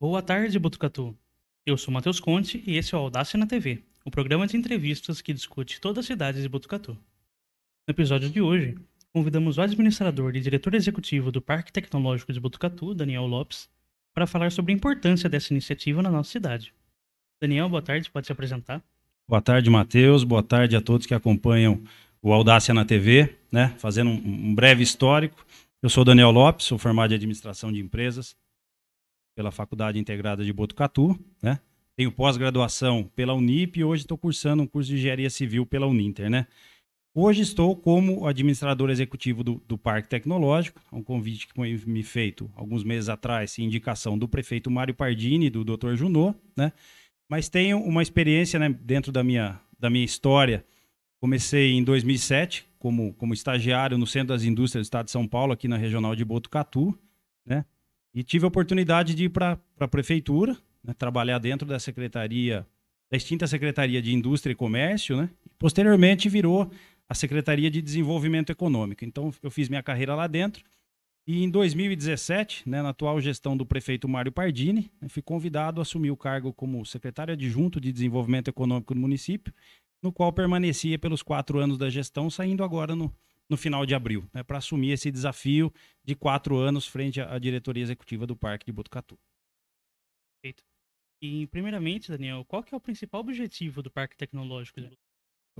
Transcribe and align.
Boa 0.00 0.22
tarde, 0.22 0.58
Botucatu. 0.58 1.14
Eu 1.66 1.76
sou 1.76 1.92
Matheus 1.92 2.18
Conte 2.18 2.64
e 2.66 2.78
esse 2.78 2.94
é 2.94 2.96
o 2.96 3.02
Audácia 3.02 3.38
na 3.38 3.46
TV, 3.46 3.84
o 4.02 4.10
programa 4.10 4.46
de 4.46 4.56
entrevistas 4.56 5.20
que 5.20 5.30
discute 5.30 5.78
todas 5.78 5.98
as 5.98 6.06
cidades 6.06 6.40
de 6.40 6.48
Botucatu. 6.48 6.92
No 7.86 7.92
episódio 7.92 8.30
de 8.30 8.40
hoje, 8.40 8.78
convidamos 9.12 9.58
o 9.58 9.60
administrador 9.60 10.34
e 10.34 10.40
diretor 10.40 10.74
executivo 10.74 11.30
do 11.30 11.42
Parque 11.42 11.70
Tecnológico 11.70 12.32
de 12.32 12.40
Botucatu, 12.40 12.94
Daniel 12.94 13.26
Lopes, 13.26 13.68
para 14.14 14.26
falar 14.26 14.50
sobre 14.50 14.72
a 14.72 14.74
importância 14.74 15.28
dessa 15.28 15.52
iniciativa 15.52 16.02
na 16.02 16.10
nossa 16.10 16.30
cidade. 16.30 16.72
Daniel, 17.38 17.68
boa 17.68 17.82
tarde, 17.82 18.10
pode 18.10 18.26
se 18.26 18.32
apresentar? 18.32 18.82
Boa 19.28 19.42
tarde, 19.42 19.68
Matheus. 19.68 20.24
Boa 20.24 20.42
tarde 20.42 20.76
a 20.76 20.80
todos 20.80 21.06
que 21.06 21.12
acompanham 21.12 21.78
o 22.22 22.32
Audácia 22.32 22.72
na 22.72 22.86
TV, 22.86 23.36
né? 23.52 23.74
Fazendo 23.76 24.08
um, 24.08 24.54
breve 24.54 24.82
histórico. 24.82 25.44
Eu 25.82 25.90
sou 25.90 26.06
Daniel 26.06 26.30
Lopes, 26.30 26.64
sou 26.64 26.78
formado 26.78 27.12
em 27.12 27.16
administração 27.16 27.70
de 27.70 27.80
empresas 27.80 28.34
pela 29.40 29.50
Faculdade 29.50 29.98
Integrada 29.98 30.44
de 30.44 30.52
Botucatu, 30.52 31.18
né? 31.42 31.58
Tenho 31.96 32.12
pós-graduação 32.12 33.10
pela 33.16 33.32
Unip 33.32 33.80
e 33.80 33.84
hoje 33.84 34.02
estou 34.02 34.18
cursando 34.18 34.62
um 34.62 34.66
curso 34.66 34.90
de 34.90 34.96
engenharia 34.96 35.30
civil 35.30 35.64
pela 35.64 35.86
Uninter, 35.86 36.28
né? 36.28 36.46
Hoje 37.14 37.40
estou 37.40 37.74
como 37.74 38.26
administrador 38.26 38.90
executivo 38.90 39.42
do, 39.42 39.62
do 39.66 39.78
Parque 39.78 40.10
Tecnológico, 40.10 40.78
um 40.92 41.02
convite 41.02 41.46
que 41.48 41.54
foi 41.54 41.80
me 41.86 42.02
feito 42.02 42.50
alguns 42.54 42.84
meses 42.84 43.08
atrás, 43.08 43.58
indicação 43.58 44.18
do 44.18 44.28
prefeito 44.28 44.70
Mário 44.70 44.94
Pardini 44.94 45.46
e 45.46 45.50
do 45.50 45.64
Dr. 45.64 45.94
Junot, 45.94 46.36
né? 46.54 46.70
Mas 47.26 47.48
tenho 47.48 47.78
uma 47.78 48.02
experiência 48.02 48.60
né, 48.60 48.68
dentro 48.68 49.10
da 49.10 49.24
minha, 49.24 49.58
da 49.78 49.88
minha 49.88 50.04
história. 50.04 50.66
Comecei 51.18 51.72
em 51.72 51.82
2007 51.82 52.66
como, 52.78 53.14
como 53.14 53.32
estagiário 53.32 53.96
no 53.96 54.06
Centro 54.06 54.28
das 54.28 54.44
Indústrias 54.44 54.82
do 54.82 54.88
Estado 54.88 55.06
de 55.06 55.12
São 55.12 55.26
Paulo, 55.26 55.54
aqui 55.54 55.66
na 55.66 55.78
Regional 55.78 56.14
de 56.14 56.26
Botucatu, 56.26 56.94
né? 57.46 57.64
E 58.14 58.22
tive 58.22 58.44
a 58.44 58.48
oportunidade 58.48 59.14
de 59.14 59.24
ir 59.24 59.28
para 59.28 59.58
a 59.78 59.88
prefeitura, 59.88 60.56
né, 60.82 60.92
trabalhar 60.94 61.38
dentro 61.38 61.66
da 61.66 61.78
secretaria, 61.78 62.66
da 63.10 63.16
extinta 63.16 63.46
Secretaria 63.46 64.02
de 64.02 64.14
Indústria 64.14 64.52
e 64.52 64.56
Comércio, 64.56 65.16
né? 65.16 65.30
E 65.46 65.50
posteriormente 65.58 66.28
virou 66.28 66.70
a 67.08 67.14
Secretaria 67.14 67.70
de 67.70 67.82
Desenvolvimento 67.82 68.50
Econômico. 68.50 69.04
Então 69.04 69.32
eu 69.42 69.50
fiz 69.50 69.68
minha 69.68 69.82
carreira 69.82 70.14
lá 70.14 70.26
dentro. 70.26 70.64
E 71.26 71.44
em 71.44 71.50
2017, 71.50 72.68
né, 72.68 72.82
na 72.82 72.88
atual 72.90 73.20
gestão 73.20 73.56
do 73.56 73.66
prefeito 73.66 74.08
Mário 74.08 74.32
Pardini, 74.32 74.90
né, 75.00 75.08
fui 75.08 75.22
convidado 75.22 75.80
a 75.80 75.82
assumir 75.82 76.10
o 76.10 76.16
cargo 76.16 76.52
como 76.52 76.84
secretário 76.84 77.34
adjunto 77.34 77.80
de 77.80 77.92
Desenvolvimento 77.92 78.48
Econômico 78.48 78.94
do 78.94 79.00
município, 79.00 79.52
no 80.02 80.12
qual 80.12 80.32
permanecia 80.32 80.98
pelos 80.98 81.22
quatro 81.22 81.58
anos 81.58 81.76
da 81.76 81.90
gestão, 81.90 82.30
saindo 82.30 82.64
agora 82.64 82.96
no, 82.96 83.14
no 83.50 83.56
final 83.56 83.84
de 83.84 83.96
abril, 83.96 84.24
né, 84.32 84.44
para 84.44 84.58
assumir 84.58 84.92
esse 84.92 85.10
desafio 85.10 85.72
de 86.04 86.14
quatro 86.14 86.56
anos 86.56 86.86
frente 86.86 87.20
à, 87.20 87.36
diretoria 87.36 87.82
executiva 87.82 88.24
do 88.24 88.36
Parque 88.36 88.64
de 88.64 88.72
Botucatu. 88.72 89.18
Perfeito. 90.40 90.62
E, 91.20 91.48
primeiramente, 91.48 92.10
Daniel, 92.10 92.44
qual 92.46 92.62
que 92.62 92.72
é 92.72 92.76
o 92.76 92.80
principal 92.80 93.20
objetivo 93.20 93.82
do 93.82 93.90
Parque 93.90 94.16
Tecnológico? 94.16 94.80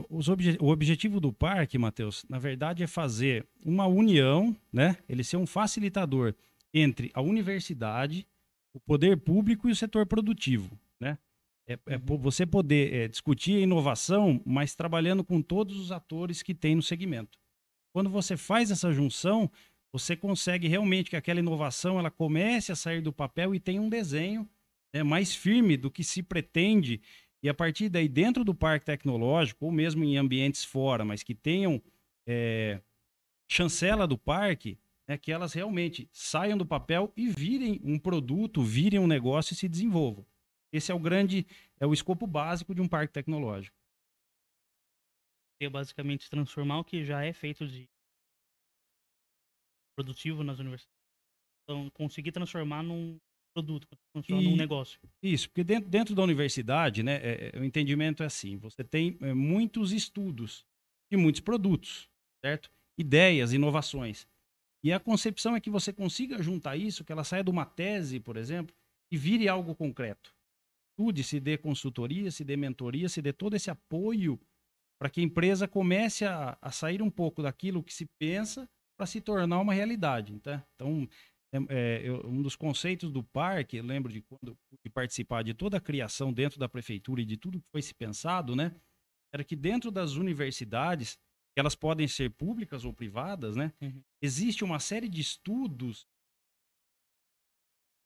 Obje 0.08 0.56
o 0.60 0.68
objetivo 0.68 1.20
do 1.20 1.32
parque, 1.32 1.76
Matheus, 1.76 2.24
na 2.28 2.38
verdade 2.38 2.82
é 2.82 2.86
fazer 2.86 3.46
uma 3.62 3.86
união, 3.86 4.56
né? 4.72 4.96
Ele 5.08 5.24
ser 5.24 5.36
um 5.36 5.46
facilitador 5.46 6.32
entre 6.72 7.10
a 7.12 7.20
universidade, 7.20 8.26
o 8.72 8.80
poder 8.80 9.18
público 9.18 9.68
e 9.68 9.72
o 9.72 9.76
setor 9.76 10.06
produtivo, 10.06 10.78
né? 10.98 11.18
É, 11.66 11.78
é 11.86 11.96
uhum. 11.96 12.16
você 12.16 12.46
poder 12.46 12.94
é, 12.94 13.08
discutir 13.08 13.56
a 13.56 13.60
inovação, 13.60 14.40
mas 14.46 14.74
trabalhando 14.74 15.22
com 15.22 15.42
todos 15.42 15.76
os 15.76 15.92
atores 15.92 16.42
que 16.42 16.54
tem 16.54 16.74
no 16.74 16.82
segmento. 16.82 17.38
Quando 17.92 18.08
você 18.08 18.36
faz 18.36 18.70
essa 18.70 18.92
junção, 18.92 19.50
você 19.92 20.16
consegue 20.16 20.68
realmente 20.68 21.10
que 21.10 21.16
aquela 21.16 21.40
inovação 21.40 21.98
ela 21.98 22.10
comece 22.10 22.70
a 22.70 22.76
sair 22.76 23.00
do 23.00 23.12
papel 23.12 23.54
e 23.54 23.60
tenha 23.60 23.82
um 23.82 23.88
desenho 23.88 24.48
né, 24.94 25.02
mais 25.02 25.34
firme 25.34 25.76
do 25.76 25.90
que 25.90 26.04
se 26.04 26.22
pretende. 26.22 27.00
E 27.42 27.48
a 27.48 27.54
partir 27.54 27.88
daí, 27.88 28.08
dentro 28.08 28.44
do 28.44 28.54
parque 28.54 28.86
tecnológico, 28.86 29.64
ou 29.64 29.72
mesmo 29.72 30.04
em 30.04 30.16
ambientes 30.16 30.64
fora, 30.64 31.04
mas 31.04 31.22
que 31.22 31.34
tenham 31.34 31.82
é, 32.26 32.80
chancela 33.50 34.06
do 34.06 34.16
parque, 34.16 34.78
né, 35.08 35.18
que 35.18 35.32
elas 35.32 35.52
realmente 35.52 36.08
saiam 36.12 36.56
do 36.56 36.66
papel 36.66 37.12
e 37.16 37.28
virem 37.28 37.80
um 37.82 37.98
produto, 37.98 38.62
virem 38.62 39.00
um 39.00 39.06
negócio 39.06 39.54
e 39.54 39.56
se 39.56 39.68
desenvolvam. 39.68 40.24
Esse 40.72 40.92
é 40.92 40.94
o 40.94 41.00
grande, 41.00 41.44
é 41.80 41.86
o 41.86 41.92
escopo 41.92 42.28
básico 42.28 42.72
de 42.72 42.80
um 42.80 42.86
parque 42.86 43.12
tecnológico 43.12 43.79
basicamente 45.68 46.30
transformar 46.30 46.78
o 46.78 46.84
que 46.84 47.04
já 47.04 47.24
é 47.24 47.32
feito 47.32 47.66
de 47.66 47.88
produtivo 49.96 50.42
nas 50.42 50.58
universidades. 50.58 50.98
Então, 51.64 51.90
conseguir 51.90 52.32
transformar 52.32 52.82
num 52.82 53.18
produto, 53.54 53.86
transformar 54.12 54.42
e, 54.42 54.44
num 54.44 54.56
negócio. 54.56 54.98
Isso, 55.22 55.48
porque 55.48 55.64
dentro, 55.64 55.90
dentro 55.90 56.14
da 56.14 56.22
universidade, 56.22 57.02
né, 57.02 57.16
é, 57.16 57.52
é, 57.54 57.60
o 57.60 57.64
entendimento 57.64 58.22
é 58.22 58.26
assim: 58.26 58.56
você 58.56 58.82
tem 58.82 59.18
é, 59.20 59.34
muitos 59.34 59.92
estudos 59.92 60.64
e 61.12 61.16
muitos 61.16 61.40
produtos, 61.40 62.08
certo? 62.44 62.70
Ideias, 62.98 63.52
inovações. 63.52 64.26
E 64.82 64.92
a 64.92 64.98
concepção 65.00 65.54
é 65.54 65.60
que 65.60 65.70
você 65.70 65.92
consiga 65.92 66.42
juntar 66.42 66.76
isso, 66.76 67.04
que 67.04 67.12
ela 67.12 67.24
saia 67.24 67.44
de 67.44 67.50
uma 67.50 67.66
tese, 67.66 68.18
por 68.18 68.36
exemplo, 68.36 68.74
e 69.12 69.16
vire 69.16 69.46
algo 69.46 69.74
concreto. 69.74 70.34
Estude, 70.92 71.22
se 71.22 71.38
dê 71.38 71.58
consultoria, 71.58 72.30
se 72.30 72.44
dê 72.44 72.56
mentoria, 72.56 73.08
se 73.08 73.20
dê 73.20 73.32
todo 73.32 73.54
esse 73.54 73.70
apoio 73.70 74.40
para 75.00 75.08
que 75.08 75.20
a 75.20 75.24
empresa 75.24 75.66
comece 75.66 76.26
a, 76.26 76.58
a, 76.60 76.70
sair 76.70 77.00
um 77.00 77.10
pouco 77.10 77.42
daquilo 77.42 77.82
que 77.82 77.92
se 77.92 78.06
pensa 78.18 78.68
para 78.98 79.06
se 79.06 79.18
tornar 79.18 79.58
uma 79.58 79.72
realidade. 79.72 80.38
Tá? 80.40 80.62
Então, 80.74 81.08
é, 81.54 81.58
é, 81.70 82.02
eu, 82.06 82.26
um 82.26 82.42
dos 82.42 82.54
conceitos 82.54 83.10
do 83.10 83.24
parque, 83.24 83.78
eu 83.78 83.84
lembro 83.84 84.12
de 84.12 84.20
quando 84.20 84.58
de 84.84 84.90
participar 84.90 85.42
de 85.42 85.54
toda 85.54 85.78
a 85.78 85.80
criação 85.80 86.30
dentro 86.30 86.60
da 86.60 86.68
prefeitura 86.68 87.22
e 87.22 87.24
de 87.24 87.38
tudo 87.38 87.60
que 87.60 87.70
foi 87.72 87.80
se 87.80 87.94
pensado, 87.94 88.54
né? 88.54 88.74
Era 89.32 89.42
que 89.42 89.56
dentro 89.56 89.90
das 89.90 90.12
universidades, 90.12 91.18
elas 91.56 91.74
podem 91.74 92.06
ser 92.06 92.30
públicas 92.30 92.84
ou 92.84 92.92
privadas, 92.92 93.56
né? 93.56 93.72
Uhum. 93.80 94.02
Existe 94.22 94.64
uma 94.64 94.78
série 94.78 95.08
de 95.08 95.20
estudos 95.20 96.06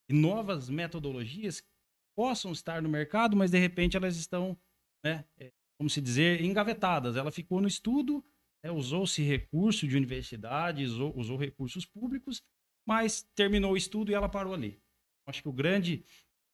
e 0.08 0.14
novas 0.14 0.68
metodologias 0.70 1.60
que 1.60 1.68
possam 2.16 2.52
estar 2.52 2.80
no 2.80 2.88
mercado, 2.88 3.36
mas 3.36 3.50
de 3.50 3.58
repente 3.58 3.96
elas 3.96 4.16
estão 4.16 4.56
né, 5.04 5.24
é, 5.38 5.52
como 5.78 5.90
se 5.90 6.00
dizer, 6.00 6.40
engavetadas. 6.42 7.16
Ela 7.16 7.30
ficou 7.30 7.60
no 7.60 7.68
estudo, 7.68 8.24
né, 8.64 8.70
usou-se 8.70 9.22
recurso 9.22 9.86
de 9.86 9.96
universidades, 9.96 10.90
usou, 10.90 11.16
usou 11.16 11.36
recursos 11.36 11.84
públicos, 11.84 12.42
mas 12.86 13.22
terminou 13.34 13.72
o 13.72 13.76
estudo 13.76 14.10
e 14.10 14.14
ela 14.14 14.28
parou 14.28 14.54
ali. 14.54 14.78
Acho 15.26 15.42
que 15.42 15.48
o 15.48 15.52
grande, 15.52 16.04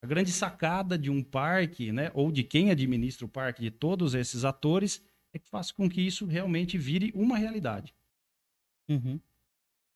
a 0.03 0.07
grande 0.07 0.31
sacada 0.31 0.97
de 0.97 1.11
um 1.11 1.23
parque, 1.23 1.93
né, 1.93 2.11
ou 2.15 2.31
de 2.31 2.43
quem 2.43 2.71
administra 2.71 3.27
o 3.27 3.29
parque, 3.29 3.63
de 3.63 3.71
todos 3.71 4.15
esses 4.15 4.45
atores, 4.45 5.05
é 5.35 5.39
que 5.39 5.49
faz 5.49 5.71
com 5.71 5.89
que 5.89 6.01
isso 6.01 6.27
realmente 6.27 6.77
vire 6.79 7.13
uma 7.15 7.37
realidade. 7.37 7.95
Uhum. 8.89 9.21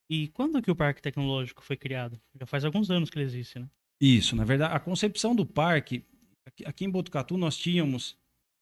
E 0.09 0.27
quando 0.29 0.61
que 0.61 0.71
o 0.71 0.75
Parque 0.75 1.01
Tecnológico 1.01 1.63
foi 1.63 1.75
criado? 1.75 2.19
Já 2.39 2.45
faz 2.45 2.63
alguns 2.63 2.91
anos 2.91 3.09
que 3.09 3.17
ele 3.17 3.25
existe, 3.25 3.59
né? 3.59 3.67
Isso, 3.99 4.35
na 4.35 4.43
verdade, 4.43 4.73
a 4.73 4.79
concepção 4.79 5.35
do 5.35 5.45
parque, 5.45 6.05
aqui 6.65 6.85
em 6.85 6.89
Botucatu 6.89 7.37
nós 7.37 7.57
tínhamos 7.57 8.17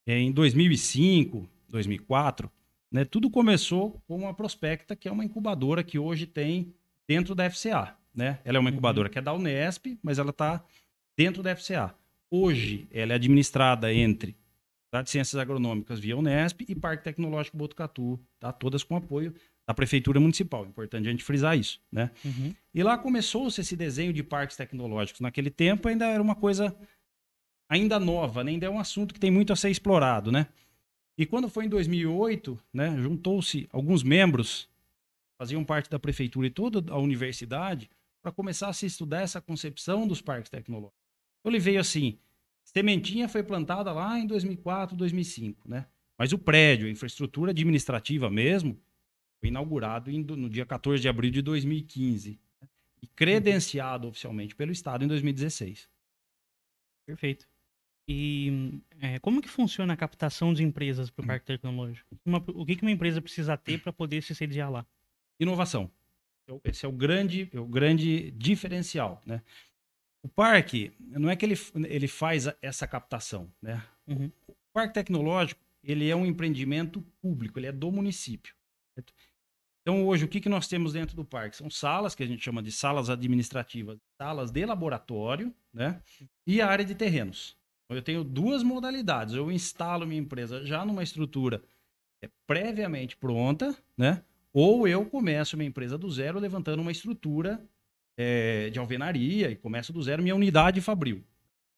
em 0.05 0.31
2005, 0.31 1.47
2004, 1.69 2.51
né, 2.91 3.05
tudo 3.05 3.29
começou 3.29 4.01
com 4.07 4.17
uma 4.17 4.33
prospecta, 4.33 4.95
que 4.95 5.07
é 5.07 5.11
uma 5.11 5.25
incubadora 5.25 5.83
que 5.83 5.97
hoje 5.97 6.25
tem 6.25 6.73
dentro 7.07 7.33
da 7.33 7.49
FCA. 7.49 7.95
Né? 8.13 8.39
Ela 8.45 8.57
é 8.57 8.59
uma 8.59 8.69
uhum. 8.69 8.73
incubadora 8.73 9.09
que 9.09 9.17
é 9.17 9.21
da 9.21 9.33
Unesp, 9.33 9.97
mas 10.03 10.19
ela 10.19 10.29
está 10.29 10.63
dentro 11.17 11.41
da 11.41 11.55
FCA. 11.55 11.95
Hoje, 12.29 12.87
ela 12.91 13.13
é 13.13 13.15
administrada 13.15 13.93
entre 13.93 14.35
de 15.01 15.09
Ciências 15.09 15.39
Agronômicas 15.41 15.99
via 15.99 16.15
Unesp 16.15 16.61
e 16.67 16.75
Parque 16.75 17.03
Tecnológico 17.03 17.57
Botucatu, 17.57 18.19
tá? 18.39 18.51
todas 18.51 18.83
com 18.83 18.95
apoio 18.95 19.33
da 19.65 19.73
Prefeitura 19.73 20.19
Municipal. 20.19 20.65
Importante 20.65 21.07
a 21.07 21.11
gente 21.11 21.23
frisar 21.23 21.57
isso. 21.57 21.81
Né? 21.91 22.11
Uhum. 22.23 22.53
E 22.73 22.83
lá 22.83 22.97
começou-se 22.97 23.59
esse 23.59 23.75
desenho 23.75 24.13
de 24.13 24.21
parques 24.21 24.55
tecnológicos. 24.55 25.21
Naquele 25.21 25.49
tempo 25.49 25.87
ainda 25.87 26.05
era 26.05 26.21
uma 26.21 26.35
coisa 26.35 26.75
ainda 27.73 27.99
nova, 27.99 28.43
né? 28.43 28.51
ainda 28.51 28.67
é 28.67 28.69
um 28.69 28.79
assunto 28.79 29.13
que 29.13 29.19
tem 29.19 29.31
muito 29.31 29.51
a 29.51 29.55
ser 29.55 29.69
explorado, 29.69 30.31
né? 30.31 30.47
E 31.17 31.25
quando 31.25 31.49
foi 31.49 31.65
em 31.65 31.69
2008, 31.69 32.59
né, 32.73 32.95
juntou-se 32.97 33.67
alguns 33.71 34.03
membros, 34.03 34.67
faziam 35.37 35.63
parte 35.63 35.89
da 35.89 35.99
prefeitura 35.99 36.47
e 36.47 36.49
toda 36.49 36.91
a 36.91 36.97
universidade, 36.97 37.89
para 38.21 38.31
começar 38.31 38.69
a 38.69 38.73
se 38.73 38.85
estudar 38.85 39.21
essa 39.21 39.41
concepção 39.41 40.07
dos 40.07 40.21
parques 40.21 40.49
tecnológicos. 40.49 40.97
Então 41.39 41.51
ele 41.51 41.59
veio 41.59 41.79
assim, 41.79 42.17
sementinha 42.63 43.27
foi 43.27 43.43
plantada 43.43 43.91
lá 43.91 44.17
em 44.17 44.25
2004, 44.25 44.95
2005, 44.95 45.69
né? 45.69 45.85
Mas 46.17 46.31
o 46.31 46.37
prédio, 46.37 46.87
a 46.87 46.91
infraestrutura 46.91 47.51
administrativa 47.51 48.29
mesmo, 48.29 48.79
foi 49.39 49.49
inaugurado 49.49 50.11
no 50.11 50.49
dia 50.49 50.65
14 50.65 51.01
de 51.01 51.09
abril 51.09 51.31
de 51.31 51.41
2015 51.41 52.39
né? 52.61 52.69
e 53.01 53.07
credenciado 53.07 54.07
oficialmente 54.07 54.55
pelo 54.55 54.71
Estado 54.71 55.03
em 55.03 55.07
2016. 55.07 55.89
Perfeito. 57.05 57.52
E 58.07 58.81
é, 58.99 59.17
como 59.19 59.41
que 59.41 59.49
funciona 59.49 59.93
a 59.93 59.97
captação 59.97 60.53
de 60.53 60.63
empresas 60.63 61.09
para 61.09 61.23
o 61.23 61.27
parque 61.27 61.45
tecnológico? 61.45 62.17
Uma, 62.25 62.43
o 62.47 62.65
que, 62.65 62.75
que 62.75 62.81
uma 62.81 62.91
empresa 62.91 63.21
precisa 63.21 63.57
ter 63.57 63.81
para 63.81 63.93
poder 63.93 64.21
se 64.21 64.35
sediar 64.35 64.69
lá? 64.69 64.85
Inovação. 65.39 65.89
Esse 66.63 66.85
é 66.85 66.89
o 66.89 66.91
grande, 66.91 67.49
é 67.53 67.59
o 67.59 67.65
grande 67.65 68.31
diferencial, 68.31 69.21
né? 69.25 69.41
O 70.21 70.27
parque, 70.27 70.91
não 70.99 71.29
é 71.29 71.35
que 71.35 71.45
ele, 71.45 71.55
ele 71.87 72.07
faz 72.07 72.47
essa 72.61 72.87
captação, 72.87 73.49
né? 73.61 73.81
Uhum. 74.07 74.31
O 74.47 74.55
parque 74.73 74.93
tecnológico, 74.93 75.61
ele 75.83 76.09
é 76.09 76.15
um 76.15 76.25
empreendimento 76.25 77.01
público, 77.21 77.59
ele 77.59 77.67
é 77.67 77.71
do 77.71 77.91
município. 77.91 78.53
certo? 78.95 79.13
Então, 79.81 80.05
hoje, 80.07 80.23
o 80.23 80.29
que, 80.29 80.39
que 80.39 80.47
nós 80.47 80.67
temos 80.67 80.93
dentro 80.93 81.13
do 81.15 81.25
parque? 81.25 81.57
São 81.57 81.69
salas, 81.69 82.15
que 82.15 82.23
a 82.23 82.25
gente 82.25 82.43
chama 82.43 82.63
de 82.63 82.71
salas 82.71 83.09
administrativas, 83.09 83.99
salas 84.17 84.49
de 84.49 84.65
laboratório, 84.65 85.53
né? 85.73 86.01
E 86.47 86.61
a 86.61 86.67
área 86.67 86.85
de 86.85 86.95
terrenos. 86.95 87.57
Eu 87.95 88.03
tenho 88.03 88.23
duas 88.23 88.63
modalidades. 88.63 89.35
Eu 89.35 89.51
instalo 89.51 90.05
minha 90.05 90.21
empresa 90.21 90.65
já 90.65 90.85
numa 90.85 91.03
estrutura 91.03 91.61
é, 92.23 92.29
previamente 92.47 93.17
pronta, 93.17 93.75
né? 93.97 94.23
Ou 94.53 94.87
eu 94.87 95.05
começo 95.05 95.57
minha 95.57 95.67
empresa 95.67 95.97
do 95.97 96.09
zero, 96.09 96.39
levantando 96.39 96.81
uma 96.81 96.91
estrutura 96.91 97.61
é, 98.17 98.69
de 98.69 98.79
alvenaria 98.79 99.49
e 99.49 99.55
começo 99.55 99.91
do 99.91 100.01
zero 100.01 100.21
minha 100.21 100.35
unidade 100.35 100.79
fabril. 100.79 101.23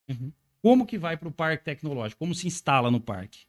Uhum. 0.10 0.32
Como 0.62 0.86
que 0.86 0.98
vai 0.98 1.16
para 1.16 1.28
o 1.28 1.32
parque 1.32 1.64
tecnológico? 1.64 2.20
Como 2.20 2.36
se 2.36 2.48
instala 2.48 2.92
no 2.92 3.00
parque? 3.00 3.46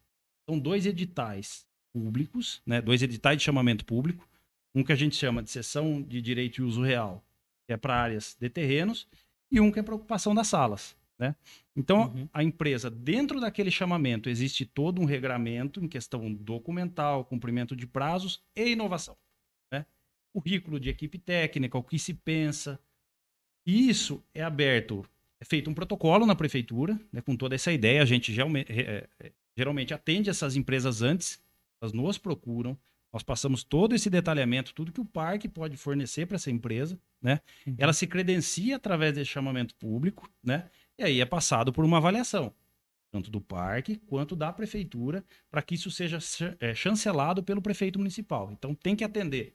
São 0.49 0.58
dois 0.58 0.87
editais 0.87 1.66
públicos, 1.92 2.62
né? 2.64 2.80
dois 2.80 3.02
editais 3.02 3.38
de 3.38 3.44
chamamento 3.44 3.85
público. 3.85 4.28
Um 4.75 4.85
que 4.85 4.92
a 4.92 4.96
gente 4.96 5.16
chama 5.16 5.42
de 5.42 5.50
sessão 5.50 6.02
de 6.02 6.20
direito 6.20 6.58
e 6.58 6.62
uso 6.62 6.82
real, 6.82 7.25
que 7.66 7.73
é 7.73 7.76
para 7.76 7.96
áreas 7.96 8.37
de 8.38 8.49
terrenos, 8.50 9.08
e 9.50 9.61
um 9.61 9.73
que 9.73 9.78
é 9.80 9.82
para 9.82 9.94
ocupação 9.94 10.35
das 10.35 10.49
salas. 10.49 10.94
Né? 11.18 11.35
Então, 11.75 12.12
Uhum. 12.14 12.28
a 12.32 12.42
empresa, 12.42 12.90
dentro 12.90 13.40
daquele 13.40 13.70
chamamento, 13.70 14.28
existe 14.28 14.66
todo 14.66 15.00
um 15.00 15.06
regramento 15.06 15.82
em 15.82 15.88
questão 15.88 16.32
documental, 16.32 17.25
cumprimento 17.25 17.75
de 17.75 17.87
prazos 17.87 18.42
e 18.54 18.73
inovação. 18.73 19.16
Né? 19.73 19.87
Currículo 20.32 20.78
de 20.78 20.90
equipe 20.90 21.18
técnica, 21.18 21.78
o 21.78 21.82
que 21.82 21.99
se 21.99 22.12
pensa. 22.12 22.78
E 23.66 23.88
isso 23.88 24.23
é 24.35 24.42
aberto, 24.42 25.04
é 25.40 25.44
feito 25.44 25.70
um 25.70 25.75
protocolo 25.75 26.26
na 26.26 26.35
prefeitura, 26.37 27.00
né, 27.12 27.20
com 27.20 27.35
toda 27.35 27.54
essa 27.54 27.73
ideia. 27.73 28.02
A 28.02 28.04
gente 28.04 28.32
geralme- 28.32 28.66
é, 28.68 29.08
é, 29.18 29.32
geralmente 29.56 29.92
atende 29.94 30.30
essas 30.30 30.54
empresas 30.54 31.02
antes, 31.02 31.42
elas 31.80 31.92
nos 31.92 32.18
procuram. 32.18 32.78
Nós 33.12 33.23
passamos 33.23 33.64
todo 33.64 33.94
esse 33.94 34.11
detalhamento, 34.11 34.75
tudo 34.75 34.92
que 34.92 35.00
o 35.00 35.04
parque 35.04 35.49
pode 35.49 35.76
fornecer 35.78 36.26
para 36.26 36.35
essa 36.37 36.50
empresa, 36.50 36.99
né? 37.23 37.40
Uhum. 37.66 37.75
Ela 37.78 37.92
se 37.94 38.06
credencia 38.06 38.76
através 38.76 39.14
desse 39.14 39.30
chamamento 39.30 39.75
público, 39.76 40.30
né? 40.44 40.68
E 40.98 41.04
aí 41.04 41.20
é 41.20 41.26
passado 41.26 41.72
por 41.72 41.84
uma 41.84 41.98
avaliação, 41.98 42.54
tanto 43.10 43.30
do 43.30 43.40
parque 43.40 43.96
quanto 44.06 44.34
da 44.34 44.52
prefeitura, 44.52 45.24
para 45.50 45.62
que 45.62 45.74
isso 45.74 45.90
seja 45.90 46.18
é, 46.60 46.74
chancelado 46.74 47.42
pelo 47.42 47.60
prefeito 47.62 47.98
municipal. 47.98 48.50
Então 48.50 48.74
tem 48.74 48.96
que 48.96 49.04
atender 49.04 49.54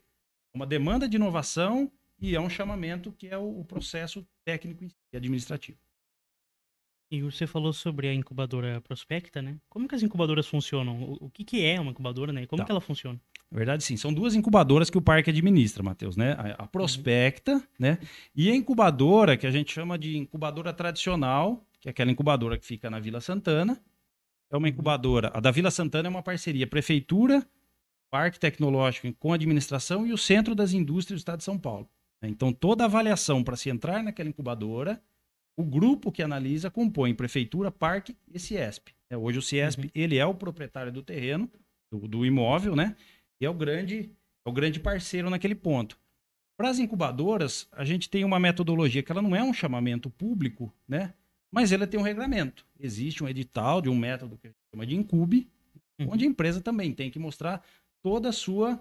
uma 0.53 0.65
demanda 0.67 1.07
de 1.09 1.15
inovação 1.15 1.91
e 2.19 2.35
é 2.35 2.39
um 2.39 2.49
chamamento 2.49 3.11
que 3.11 3.27
é 3.27 3.37
o, 3.37 3.61
o 3.61 3.65
processo 3.65 4.25
técnico 4.45 4.85
e 5.11 5.17
administrativo. 5.17 5.79
E 7.09 7.21
você 7.21 7.45
falou 7.45 7.73
sobre 7.73 8.07
a 8.07 8.13
incubadora 8.13 8.79
Prospecta, 8.79 9.41
né? 9.41 9.59
Como 9.67 9.85
que 9.87 9.95
as 9.95 10.01
incubadoras 10.03 10.47
funcionam? 10.47 11.03
O, 11.03 11.25
o 11.25 11.29
que, 11.29 11.43
que 11.43 11.65
é 11.65 11.77
uma 11.79 11.91
incubadora, 11.91 12.31
né? 12.31 12.43
E 12.43 12.47
como 12.47 12.61
Tá. 12.61 12.65
que 12.65 12.71
ela 12.71 12.79
funciona? 12.79 13.19
Na 13.51 13.57
verdade, 13.57 13.83
sim, 13.83 13.97
são 13.97 14.13
duas 14.13 14.33
incubadoras 14.33 14.89
que 14.89 14.97
o 14.97 15.01
parque 15.01 15.29
administra, 15.29 15.83
Matheus, 15.83 16.15
né? 16.15 16.33
A, 16.37 16.63
a 16.63 16.67
Prospecta, 16.67 17.61
né? 17.77 17.97
E 18.33 18.49
a 18.49 18.55
incubadora, 18.55 19.35
que 19.35 19.45
a 19.45 19.51
gente 19.51 19.73
chama 19.73 19.97
de 19.97 20.15
incubadora 20.17 20.71
tradicional, 20.71 21.65
que 21.79 21.89
é 21.89 21.91
aquela 21.91 22.09
incubadora 22.11 22.57
que 22.57 22.65
fica 22.65 22.89
na 22.89 22.99
Vila 22.99 23.19
Santana. 23.19 23.77
É 24.49 24.55
uma 24.55 24.69
incubadora. 24.69 25.31
A 25.33 25.39
da 25.41 25.51
Vila 25.51 25.69
Santana 25.69 26.07
é 26.07 26.09
uma 26.09 26.23
parceria 26.23 26.65
Prefeitura, 26.65 27.45
Parque 28.09 28.39
Tecnológico 28.39 29.11
com 29.19 29.31
a 29.33 29.35
administração 29.35 30.05
e 30.07 30.13
o 30.13 30.17
Centro 30.17 30.55
das 30.55 30.71
Indústrias 30.73 31.19
do 31.19 31.21
Estado 31.21 31.37
de 31.39 31.43
São 31.45 31.57
Paulo. 31.57 31.89
né? 32.21 32.29
Então, 32.29 32.53
toda 32.53 32.85
avaliação 32.85 33.43
para 33.43 33.55
se 33.57 33.69
entrar 33.69 34.01
naquela 34.03 34.29
incubadora, 34.29 35.01
o 35.57 35.63
grupo 35.63 36.11
que 36.11 36.23
analisa 36.23 36.69
compõe 36.69 37.13
Prefeitura, 37.13 37.69
Parque 37.71 38.15
e 38.33 38.39
Ciesp. 38.39 38.89
né? 39.09 39.17
Hoje 39.17 39.39
o 39.39 39.41
Ciesp, 39.41 39.83
Uhum. 39.83 39.89
ele 39.93 40.17
é 40.17 40.25
o 40.25 40.33
proprietário 40.33 40.91
do 40.91 41.01
terreno, 41.03 41.49
do, 41.91 42.07
do 42.07 42.25
imóvel, 42.25 42.75
né? 42.77 42.95
E 43.41 43.45
é 43.45 43.49
o 43.49 43.53
grande, 43.53 44.11
é 44.45 44.49
o 44.49 44.53
grande 44.53 44.79
parceiro 44.79 45.29
naquele 45.29 45.55
ponto. 45.55 45.97
Para 46.55 46.69
as 46.69 46.77
incubadoras, 46.77 47.67
a 47.71 47.83
gente 47.83 48.07
tem 48.07 48.23
uma 48.23 48.39
metodologia 48.39 49.01
que 49.01 49.11
ela 49.11 49.21
não 49.21 49.35
é 49.35 49.43
um 49.43 49.51
chamamento 49.51 50.11
público, 50.11 50.71
né? 50.87 51.13
Mas 51.51 51.71
ela 51.71 51.87
tem 51.87 51.99
um 51.99 52.03
regramento. 52.03 52.65
Existe 52.79 53.23
um 53.23 53.27
edital 53.27 53.81
de 53.81 53.89
um 53.89 53.95
método 53.95 54.37
que 54.37 54.47
a 54.47 54.49
gente 54.51 54.59
chama 54.71 54.85
de 54.85 54.95
Incube, 54.95 55.49
Uhum. 55.99 56.13
onde 56.13 56.23
a 56.23 56.27
empresa 56.27 56.61
também 56.61 56.93
tem 56.93 57.09
que 57.11 57.19
mostrar 57.19 57.63
toda 58.01 58.29
a 58.29 58.31
sua, 58.31 58.79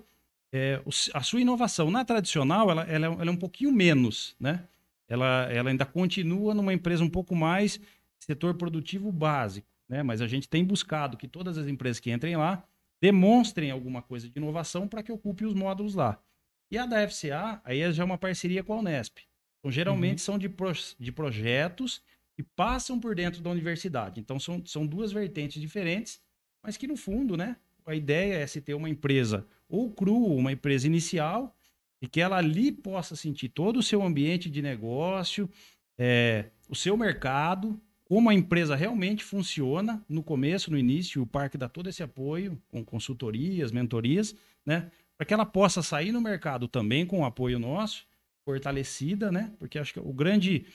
é, 0.53 0.81
a 1.15 1.23
sua 1.23 1.41
inovação. 1.41 1.91
Na 1.91 2.05
tradicional, 2.05 2.71
ela, 2.71 2.83
ela, 2.85 3.07
é- 3.07 3.13
ela 3.13 3.27
é 3.27 3.31
um 3.31 3.37
pouquinho 3.37 3.73
menos, 3.73 4.37
né? 4.39 4.65
Ela, 5.09 5.49
ela 5.51 5.71
ainda 5.71 5.85
continua 5.85 6.55
numa 6.55 6.73
empresa 6.73 7.03
um 7.03 7.09
pouco 7.11 7.35
mais 7.35 7.81
setor 8.19 8.55
produtivo 8.55 9.11
básico, 9.11 9.67
né? 9.89 10.03
Mas 10.03 10.21
a 10.23 10.29
gente 10.29 10.49
tem 10.49 10.65
buscado 10.65 11.17
que 11.17 11.27
todas 11.27 11.59
as 11.59 11.67
empresas 11.67 11.99
que 11.99 12.11
entrem 12.13 12.37
lá 12.37 12.63
demonstrem 13.01 13.71
alguma 13.71 14.03
coisa 14.03 14.29
de 14.29 14.39
inovação 14.39 14.87
para 14.87 15.03
que 15.03 15.13
ocupe 15.13 15.45
os 15.45 15.55
módulos 15.55 15.95
lá. 15.95 16.23
E 16.71 16.79
a 16.79 16.87
da 16.87 17.07
FCA, 17.09 17.61
aí 17.65 17.93
já 17.93 18.03
é 18.03 18.07
uma 18.07 18.19
parceria 18.19 18.63
com 18.63 18.75
a 18.75 18.79
Unesp. 18.79 19.19
Então, 19.59 19.71
geralmente 19.71 20.21
são 20.21 20.39
de, 20.39 20.49
pro- 20.49 20.73
de 20.99 21.13
projetos 21.13 22.03
que 22.35 22.43
passam 22.43 22.99
por 23.01 23.15
dentro 23.15 23.43
da 23.43 23.51
universidade. 23.51 24.21
Então, 24.21 24.39
são, 24.39 24.65
são 24.65 24.87
duas 24.87 25.13
vertentes 25.13 25.61
diferentes, 25.61 26.21
mas 26.63 26.77
que 26.77 26.87
no 26.87 26.97
fundo, 26.97 27.37
né? 27.37 27.57
A 27.85 27.95
ideia 27.95 28.35
é 28.35 28.47
se 28.47 28.61
ter 28.61 28.75
uma 28.75 28.89
empresa 28.89 29.47
ou 29.69 29.91
crua, 29.91 30.35
uma 30.35 30.53
empresa 30.53 30.87
inicial, 30.87 31.57
e 32.01 32.07
que 32.07 32.21
ela 32.21 32.37
ali 32.37 32.71
possa 32.71 33.17
sentir 33.17 33.49
todo 33.49 33.79
o 33.79 33.83
seu 33.83 34.03
ambiente 34.03 34.49
de 34.49 34.63
negócio, 34.63 35.51
é, 35.99 36.47
o 36.69 36.75
seu 36.75 36.97
mercado, 36.97 37.81
como 38.11 38.29
a 38.29 38.35
empresa 38.35 38.75
realmente 38.75 39.23
funciona 39.23 40.05
no 40.09 40.21
começo, 40.21 40.69
no 40.69 40.77
início, 40.77 41.23
o 41.23 41.27
parque 41.27 41.57
dá 41.57 41.69
todo 41.69 41.89
esse 41.89 42.03
apoio 42.03 42.61
com 42.69 42.85
consultorias, 42.85 43.71
mentorias, 43.71 44.35
né? 44.67 44.91
Para 45.17 45.25
que 45.25 45.33
ela 45.33 45.47
possa 45.47 45.81
sair 45.81 46.11
no 46.11 46.21
mercado 46.21 46.67
também 46.67 47.07
com 47.07 47.21
o 47.21 47.25
apoio 47.25 47.57
nosso, 47.61 48.05
fortalecida, 48.45 49.31
né? 49.31 49.55
Porque 49.61 49.79
acho 49.79 49.93
que 49.93 50.01
o 50.01 50.13
grande, 50.13 50.67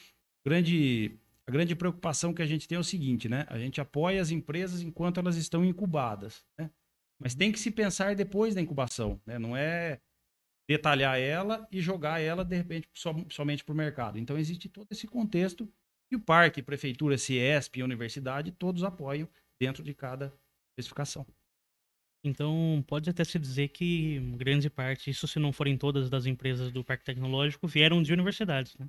grande, 0.45 1.19
a 1.45 1.51
grande 1.51 1.75
preocupação 1.75 2.33
que 2.33 2.41
a 2.41 2.45
gente 2.45 2.69
tem 2.69 2.77
é 2.77 2.79
o 2.79 2.85
seguinte, 2.85 3.27
né? 3.27 3.45
A 3.49 3.59
gente 3.59 3.81
apoia 3.81 4.21
as 4.21 4.31
empresas 4.31 4.81
enquanto 4.81 5.19
elas 5.19 5.35
estão 5.35 5.65
incubadas, 5.65 6.41
né? 6.57 6.71
Mas 7.19 7.35
tem 7.35 7.51
que 7.51 7.59
se 7.59 7.69
pensar 7.69 8.15
depois 8.15 8.55
da 8.55 8.61
incubação, 8.61 9.19
né? 9.25 9.37
Não 9.37 9.57
é 9.57 9.99
detalhar 10.69 11.19
ela 11.19 11.67
e 11.69 11.81
jogar 11.81 12.21
ela, 12.21 12.45
de 12.45 12.55
repente, 12.55 12.87
som- 12.93 13.25
somente 13.29 13.61
para 13.65 13.73
o 13.73 13.75
mercado. 13.75 14.17
Então, 14.17 14.37
existe 14.37 14.69
todo 14.69 14.87
esse 14.89 15.05
contexto 15.05 15.69
e 16.11 16.15
o 16.15 16.19
parque, 16.19 16.61
prefeitura, 16.61 17.17
Ciesp 17.17 17.77
e 17.77 17.83
universidade, 17.83 18.51
todos 18.51 18.83
apoiam 18.83 19.27
dentro 19.59 19.83
de 19.83 19.93
cada 19.93 20.33
especificação. 20.77 21.25
Então, 22.23 22.83
pode 22.87 23.09
até 23.09 23.23
se 23.23 23.37
dizer 23.37 23.67
que 23.69 24.19
grande 24.35 24.69
parte, 24.69 25.09
isso 25.11 25.27
se 25.27 25.37
não 25.37 25.53
forem 25.53 25.77
todas 25.77 26.09
das 26.09 26.25
empresas 26.25 26.71
do 26.71 26.83
Parque 26.83 27.05
Tecnológico, 27.05 27.67
vieram 27.67 28.01
de 28.01 28.11
universidades, 28.11 28.75
né? 28.79 28.87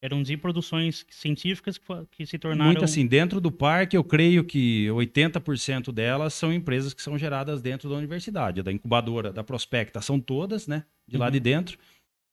Eram 0.00 0.22
de 0.22 0.36
produções 0.36 1.04
científicas 1.10 1.80
que, 2.10 2.24
se 2.24 2.38
tornaram... 2.38 2.70
Muito 2.70 2.84
assim, 2.84 3.04
dentro 3.04 3.40
do 3.40 3.50
parque, 3.50 3.96
eu 3.96 4.04
creio 4.04 4.44
que 4.44 4.86
80% 4.90 5.90
delas 5.90 6.34
são 6.34 6.52
empresas 6.52 6.94
que 6.94 7.02
são 7.02 7.18
geradas 7.18 7.60
dentro 7.60 7.88
da 7.88 7.96
universidade. 7.96 8.62
Da 8.62 8.70
incubadora, 8.70 9.32
da 9.32 9.42
Prospecta, 9.42 10.00
são 10.00 10.20
todas, 10.20 10.68
né? 10.68 10.84
De 11.08 11.16
lá 11.16 11.26
Uhum. 11.26 11.32
de 11.32 11.40
dentro. 11.40 11.78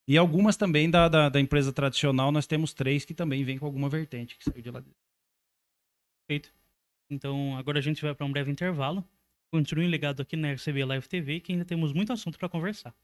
E 0.08 0.16
algumas 0.16 0.56
também 0.56 0.88
da, 0.88 1.08
da, 1.08 1.28
da 1.28 1.40
empresa 1.40 1.72
tradicional, 1.72 2.30
nós 2.30 2.46
temos 2.46 2.72
três 2.72 3.04
que 3.04 3.12
também 3.12 3.42
vêm 3.44 3.58
com 3.58 3.66
alguma 3.66 3.88
vertente 3.88 4.36
que 4.36 4.44
saiu 4.44 4.62
de 4.62 4.70
lá. 4.70 4.82
Perfeito. 6.26 6.54
Então, 7.10 7.56
agora 7.56 7.78
a 7.78 7.82
gente 7.82 8.02
vai 8.02 8.14
para 8.14 8.26
um 8.26 8.30
breve 8.30 8.50
intervalo. 8.50 9.04
Continue 9.52 9.88
ligado 9.88 10.22
aqui 10.22 10.36
na 10.36 10.52
RCB 10.52 10.84
Live 10.84 11.08
TV, 11.08 11.40
que 11.40 11.52
ainda 11.52 11.64
temos 11.64 11.92
muito 11.92 12.12
assunto 12.12 12.38
para 12.38 12.48
conversar. 12.48 12.94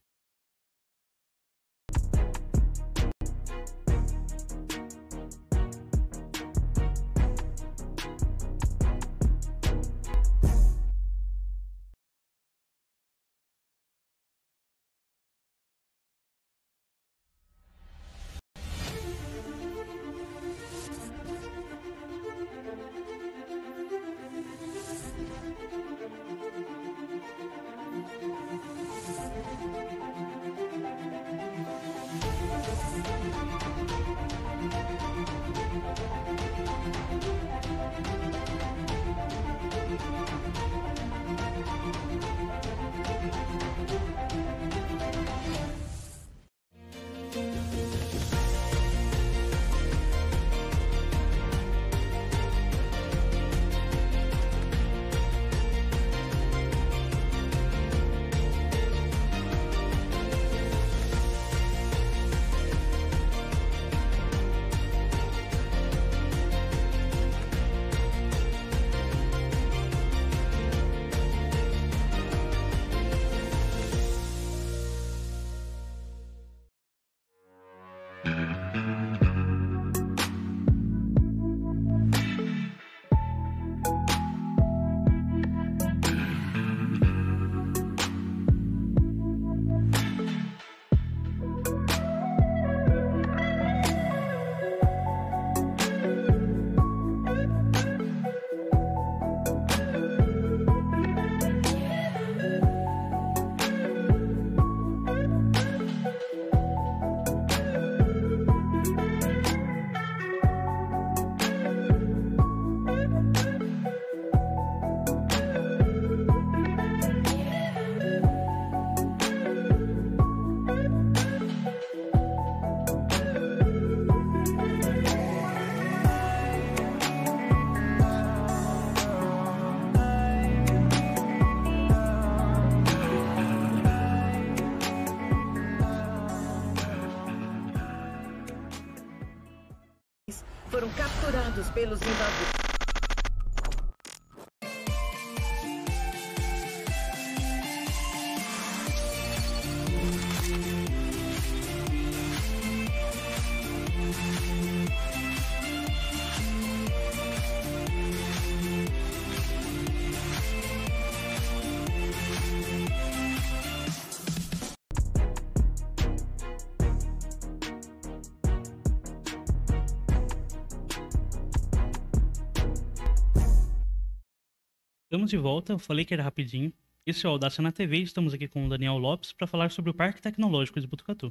Estamos 175.12 175.28
de 175.28 175.36
volta, 175.36 175.74
eu 175.74 175.78
falei 175.78 176.06
que 176.06 176.14
era 176.14 176.22
rapidinho. 176.22 176.72
Esse 177.04 177.26
é 177.26 177.28
o 177.28 177.32
Audácia 177.32 177.60
na 177.60 177.70
TV 177.70 177.98
estamos 177.98 178.32
aqui 178.32 178.48
com 178.48 178.64
o 178.64 178.68
Daniel 178.70 178.96
Lopes 178.96 179.30
para 179.30 179.46
falar 179.46 179.70
sobre 179.70 179.90
o 179.90 179.94
Parque 179.94 180.22
Tecnológico 180.22 180.80
de 180.80 180.86
Botucatu. 180.86 181.30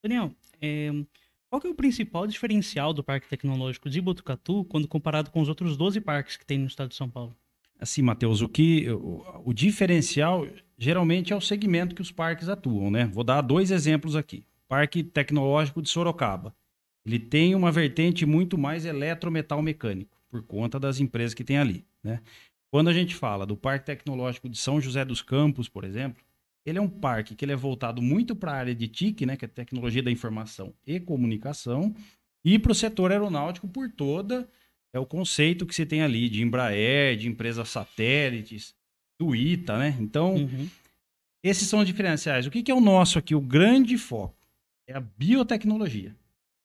Daniel, 0.00 0.30
é, 0.62 0.92
qual 1.50 1.60
é 1.64 1.66
o 1.66 1.74
principal 1.74 2.28
diferencial 2.28 2.92
do 2.92 3.02
Parque 3.02 3.26
Tecnológico 3.26 3.90
de 3.90 4.00
Botucatu 4.00 4.64
quando 4.66 4.86
comparado 4.86 5.32
com 5.32 5.40
os 5.40 5.48
outros 5.48 5.76
12 5.76 6.00
parques 6.00 6.36
que 6.36 6.46
tem 6.46 6.58
no 6.58 6.68
estado 6.68 6.90
de 6.90 6.94
São 6.94 7.10
Paulo? 7.10 7.36
Assim, 7.76 8.02
Matheus, 8.02 8.40
o 8.40 8.48
que 8.48 8.88
o, 8.88 9.42
o 9.46 9.52
diferencial 9.52 10.46
geralmente 10.78 11.32
é 11.32 11.36
o 11.36 11.40
segmento 11.40 11.92
que 11.92 12.02
os 12.02 12.12
parques 12.12 12.48
atuam, 12.48 12.88
né? 12.88 13.06
Vou 13.06 13.24
dar 13.24 13.40
dois 13.40 13.72
exemplos 13.72 14.14
aqui. 14.14 14.44
Parque 14.68 15.02
Tecnológico 15.02 15.82
de 15.82 15.88
Sorocaba. 15.88 16.54
Ele 17.04 17.18
tem 17.18 17.52
uma 17.56 17.72
vertente 17.72 18.24
muito 18.24 18.56
mais 18.56 18.84
eletrometal 18.84 19.60
mecânico, 19.60 20.16
por 20.30 20.44
conta 20.44 20.78
das 20.78 21.00
empresas 21.00 21.34
que 21.34 21.42
tem 21.42 21.58
ali, 21.58 21.84
né? 22.00 22.20
Quando 22.70 22.88
a 22.88 22.92
gente 22.92 23.14
fala 23.14 23.46
do 23.46 23.56
Parque 23.56 23.86
Tecnológico 23.86 24.48
de 24.48 24.58
São 24.58 24.80
José 24.80 25.04
dos 25.04 25.22
Campos, 25.22 25.68
por 25.68 25.84
exemplo, 25.84 26.22
ele 26.64 26.78
é 26.78 26.82
um 26.82 26.88
parque 26.88 27.34
que 27.34 27.44
ele 27.44 27.52
é 27.52 27.56
voltado 27.56 28.02
muito 28.02 28.34
para 28.34 28.52
a 28.52 28.56
área 28.56 28.74
de 28.74 28.88
TIC, 28.88 29.24
né, 29.24 29.36
que 29.36 29.44
é 29.44 29.48
tecnologia 29.48 30.02
da 30.02 30.10
informação 30.10 30.74
e 30.86 30.98
comunicação, 30.98 31.94
e 32.44 32.58
para 32.58 32.72
o 32.72 32.74
setor 32.74 33.12
aeronáutico 33.12 33.68
por 33.68 33.90
toda 33.90 34.48
é 34.92 34.98
o 34.98 35.06
conceito 35.06 35.64
que 35.66 35.74
se 35.74 35.86
tem 35.86 36.02
ali 36.02 36.28
de 36.28 36.42
Embraer, 36.42 37.16
de 37.16 37.28
empresas 37.28 37.68
satélites, 37.68 38.74
do 39.18 39.34
ITA, 39.34 39.78
né? 39.78 39.96
Então, 40.00 40.34
Uhum. 40.34 40.68
esses 41.42 41.68
são 41.68 41.80
os 41.80 41.86
diferenciais. 41.86 42.46
O 42.46 42.50
que, 42.50 42.62
que 42.62 42.70
é 42.70 42.74
o 42.74 42.80
nosso 42.80 43.18
aqui? 43.18 43.34
O 43.34 43.40
grande 43.40 43.96
foco 43.96 44.36
é 44.88 44.94
a 44.94 45.00
biotecnologia, 45.00 46.14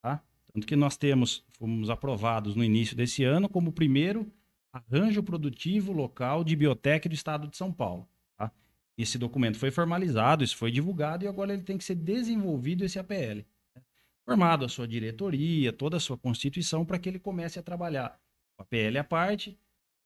tá? 0.01 0.22
Tanto 0.53 0.67
que 0.67 0.75
nós 0.75 0.98
temos, 0.98 1.46
fomos 1.58 1.89
aprovados 1.89 2.55
no 2.55 2.63
início 2.63 2.96
desse 2.96 3.24
ano 3.24 3.48
como 3.48 3.70
o 3.70 3.74
primeiro 3.74 4.29
arranjo 4.72 5.22
produtivo 5.22 5.92
local 5.92 6.44
de 6.44 6.55
biotec 6.55 7.07
do 7.07 7.16
estado 7.16 7.48
de 7.48 7.57
São 7.57 7.72
Paulo. 7.72 8.07
Tá? 8.38 8.51
Esse 8.98 9.18
documento 9.18 9.57
foi 9.57 9.72
formalizado, 9.72 10.44
isso 10.44 10.55
foi 10.55 10.72
divulgado 10.72 11.25
e 11.25 11.27
agora 11.27 11.53
ele 11.53 11.64
tem 11.64 11.77
que 11.77 11.84
ser 11.84 11.96
desenvolvido 11.96 12.86
esse 12.86 12.98
APL. 12.98 13.44
né? 13.75 13.81
Formado 14.25 14.66
a 14.66 14.70
sua 14.70 14.88
diretoria, 14.88 15.74
toda 15.74 15.98
a 15.98 16.00
sua 16.00 16.18
constituição 16.18 16.86
para 16.86 16.98
que 16.98 17.10
ele 17.10 17.20
comece 17.20 17.60
a 17.60 17.64
trabalhar 17.64 18.20
o 18.57 18.62
APL 18.62 19.00
à 19.00 19.03
parte, 19.03 19.57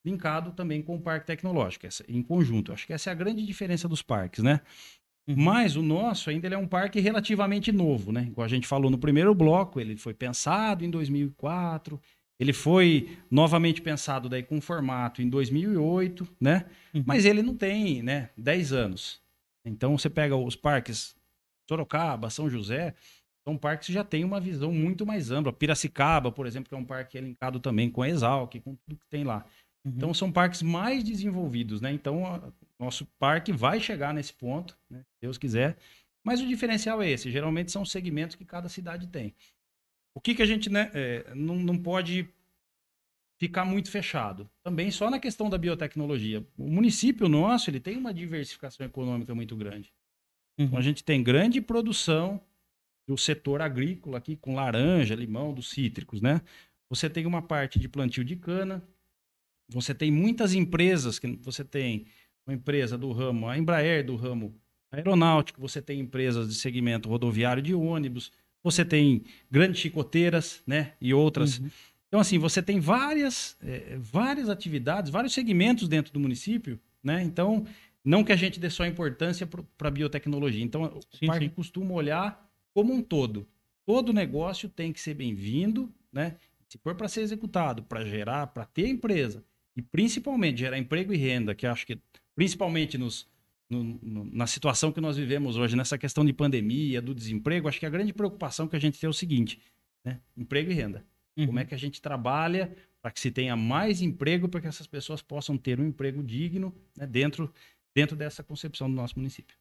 linkado 0.03 0.51
também 0.51 0.81
com 0.81 0.95
o 0.95 1.01
parque 1.01 1.27
tecnológico, 1.27 1.87
em 2.07 2.21
conjunto. 2.21 2.71
Acho 2.71 2.85
que 2.85 2.93
essa 2.93 3.09
é 3.09 3.11
a 3.11 3.15
grande 3.15 3.45
diferença 3.45 3.87
dos 3.87 4.01
parques, 4.01 4.43
né? 4.43 4.61
Mas 5.27 5.75
o 5.75 5.81
nosso 5.81 6.29
ainda 6.29 6.47
é 6.47 6.57
um 6.57 6.67
parque 6.67 6.99
relativamente 6.99 7.71
novo, 7.71 8.11
né? 8.11 8.25
Igual 8.27 8.45
a 8.45 8.47
gente 8.47 8.67
falou 8.67 8.91
no 8.91 8.97
primeiro 8.97 9.33
bloco, 9.33 9.79
ele 9.79 9.97
foi 9.97 10.13
pensado 10.13 10.85
em 10.85 10.89
2004, 10.89 11.99
ele 12.39 12.53
foi 12.53 13.17
novamente 13.31 13.81
pensado 13.81 14.27
daí 14.27 14.43
com 14.43 14.59
formato 14.59 15.21
em 15.21 15.29
2008, 15.29 16.27
né? 16.39 16.65
Uhum. 16.93 17.03
Mas 17.05 17.25
ele 17.25 17.41
não 17.41 17.55
tem, 17.55 18.01
né, 18.03 18.29
10 18.37 18.73
anos. 18.73 19.21
Então 19.65 19.97
você 19.97 20.09
pega 20.09 20.35
os 20.35 20.55
parques 20.55 21.15
Sorocaba, 21.69 22.29
São 22.29 22.49
José, 22.49 22.93
são 23.47 23.57
parques 23.57 23.87
que 23.87 23.93
já 23.93 24.03
têm 24.03 24.23
uma 24.23 24.39
visão 24.39 24.71
muito 24.71 25.05
mais 25.05 25.31
ampla. 25.31 25.53
Piracicaba, 25.53 26.31
por 26.31 26.45
exemplo, 26.45 26.69
que 26.69 26.75
é 26.75 26.77
um 26.77 26.85
parque 26.85 27.11
que 27.11 27.17
é 27.17 27.21
linkado 27.21 27.59
também 27.59 27.89
com 27.89 28.01
a 28.01 28.09
Exalc, 28.09 28.53
com 28.61 28.75
tudo 28.75 28.99
que 28.99 29.07
tem 29.09 29.23
lá. 29.23 29.45
Uhum. 29.85 29.93
Então 29.95 30.13
são 30.13 30.31
parques 30.31 30.61
mais 30.61 31.03
desenvolvidos, 31.03 31.79
né? 31.81 31.91
Então 31.91 32.25
a- 32.25 32.51
nosso 32.79 33.05
parque 33.19 33.51
vai 33.51 33.79
chegar 33.79 34.13
nesse 34.13 34.33
ponto, 34.33 34.77
né? 34.89 34.99
Se 34.99 35.21
Deus 35.21 35.37
quiser. 35.37 35.77
Mas 36.25 36.41
o 36.41 36.47
diferencial 36.47 37.01
é 37.01 37.09
esse. 37.09 37.31
Geralmente 37.31 37.71
são 37.71 37.85
segmentos 37.85 38.35
que 38.35 38.43
cada 38.43 38.67
cidade 38.67 39.07
tem. 39.07 39.33
O 40.15 40.21
que, 40.21 40.33
que 40.33 40.41
a 40.41 40.45
gente 40.45 40.69
né, 40.69 40.89
é, 40.93 41.35
não, 41.35 41.57
não 41.57 41.77
pode 41.77 42.27
ficar 43.37 43.65
muito 43.65 43.91
fechado? 43.91 44.49
Também 44.63 44.89
só 44.89 45.09
na 45.09 45.19
questão 45.19 45.49
da 45.49 45.57
biotecnologia. 45.57 46.43
O 46.57 46.69
município 46.69 47.27
nosso 47.27 47.69
ele 47.69 47.81
tem 47.81 47.97
uma 47.97 48.13
diversificação 48.13 48.85
econômica 48.85 49.35
muito 49.35 49.55
grande. 49.55 49.93
Então 50.57 50.73
Uhum. 50.75 50.77
a 50.77 50.81
gente 50.81 51.03
tem 51.03 51.21
grande 51.21 51.59
produção 51.59 52.41
do 53.05 53.17
setor 53.17 53.61
agrícola 53.61 54.17
aqui, 54.17 54.37
com 54.37 54.55
laranja, 54.55 55.13
limão, 55.13 55.53
dos 55.53 55.69
cítricos, 55.69 56.21
né? 56.21 56.41
Você 56.89 57.09
tem 57.09 57.25
uma 57.25 57.41
parte 57.41 57.77
de 57.77 57.89
plantio 57.89 58.23
de 58.23 58.37
cana, 58.37 58.81
você 59.67 59.93
tem 59.93 60.09
muitas 60.09 60.53
empresas, 60.53 61.19
que 61.19 61.27
você 61.41 61.63
tem 61.63 62.07
uma 62.47 62.53
empresa 62.55 62.97
do 62.97 63.11
ramo, 63.11 63.49
a 63.49 63.57
Embraer 63.57 64.05
do 64.05 64.15
ramo 64.15 64.55
aeronáutico, 64.91 65.59
você 65.59 65.81
tem 65.81 65.99
empresas 65.99 66.47
de 66.47 66.55
segmento 66.55 67.09
rodoviário 67.09 67.61
de 67.61 67.73
ônibus, 67.73 68.31
você 68.65 68.83
tem 68.83 69.21
grandes 69.49 69.79
chicoteiras, 69.79 70.63
né? 70.65 70.93
E 70.99 71.13
outras. 71.13 71.59
Uhum. 71.59 71.69
Então, 72.07 72.19
assim, 72.19 72.39
você 72.39 72.63
tem 72.63 72.79
várias, 72.79 73.55
eh, 73.63 73.95
várias 73.99 74.49
atividades, 74.49 75.11
vários 75.11 75.33
segmentos 75.33 75.87
dentro 75.87 76.11
do 76.11 76.19
município, 76.19 76.79
né? 77.03 77.21
Então, 77.21 77.63
não 78.03 78.23
que 78.23 78.31
a 78.31 78.35
gente 78.35 78.59
dê 78.59 78.67
só 78.71 78.83
importância 78.83 79.45
para 79.45 79.87
a 79.87 79.91
biotecnologia. 79.91 80.63
Então, 80.63 80.83
o 80.83 80.99
Sim, 81.15 81.27
parque 81.27 81.45
sim. 81.45 81.51
costuma 81.51 81.93
olhar 81.93 82.49
como 82.73 82.91
um 82.91 83.03
todo. 83.03 83.47
Todo 83.85 84.11
negócio 84.11 84.67
tem 84.67 84.91
que 84.91 84.99
ser 84.99 85.13
bem-vindo, 85.13 85.93
né? 86.11 86.35
Se 86.67 86.79
for 86.79 86.95
para 86.95 87.07
ser 87.07 87.21
executado, 87.21 87.83
para 87.83 88.03
gerar, 88.03 88.47
para 88.47 88.65
ter 88.65 88.87
empresa 88.87 89.43
e 89.77 89.81
principalmente 89.83 90.57
gerar 90.57 90.79
emprego 90.79 91.13
e 91.13 91.17
renda, 91.17 91.53
que 91.53 91.67
acho 91.67 91.85
que 91.85 91.99
principalmente 92.35 92.97
nos, 92.97 93.27
no- 93.69 93.99
no- 94.01 94.25
na 94.25 94.45
situação 94.47 94.91
que 94.91 95.01
nós 95.01 95.17
vivemos 95.17 95.57
hoje, 95.57 95.75
nessa 95.75 95.97
questão 95.97 96.23
de 96.25 96.31
pandemia, 96.33 97.01
do 97.01 97.13
desemprego, 97.15 97.67
acho 97.67 97.79
que 97.79 97.85
a 97.85 97.89
grande 97.89 98.13
preocupação 98.13 98.67
que 98.67 98.75
a 98.75 98.79
gente 98.79 98.99
tem 98.99 99.07
é 99.07 99.09
o 99.09 99.13
seguinte, 99.13 99.59
né? 100.05 100.19
Emprego 100.37 100.71
e 100.71 100.73
renda. 100.73 101.05
Como 101.37 101.51
Uhum. 101.51 101.59
é 101.59 101.65
que 101.65 101.75
a 101.75 101.77
gente 101.77 102.01
trabalha 102.01 102.73
para 103.01 103.11
que 103.11 103.19
se 103.19 103.29
tenha 103.29 103.55
mais 103.55 104.01
emprego, 104.01 104.47
para 104.47 104.61
que 104.61 104.67
essas 104.67 104.87
pessoas 104.87 105.21
possam 105.21 105.57
ter 105.57 105.79
um 105.79 105.85
emprego 105.87 106.23
digno 106.23 106.73
né, 106.97 107.05
dentro, 107.05 107.51
dentro 107.95 108.15
dessa 108.15 108.43
concepção 108.43 108.89
do 108.89 108.95
nosso 108.95 109.17
município. 109.17 109.57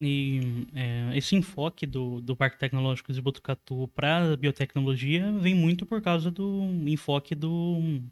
E 0.00 0.66
é, 0.74 1.16
esse 1.16 1.34
enfoque 1.36 1.86
do, 1.86 2.20
do 2.20 2.36
Parque 2.36 2.58
Tecnológico 2.58 3.12
de 3.12 3.20
Botucatu 3.22 3.88
para 3.94 4.32
a 4.32 4.36
biotecnologia 4.36 5.32
vem 5.32 5.54
muito 5.54 5.86
por 5.86 6.02
causa 6.02 6.30
do 6.30 6.62
enfoque 6.86 7.34
do 7.34 8.02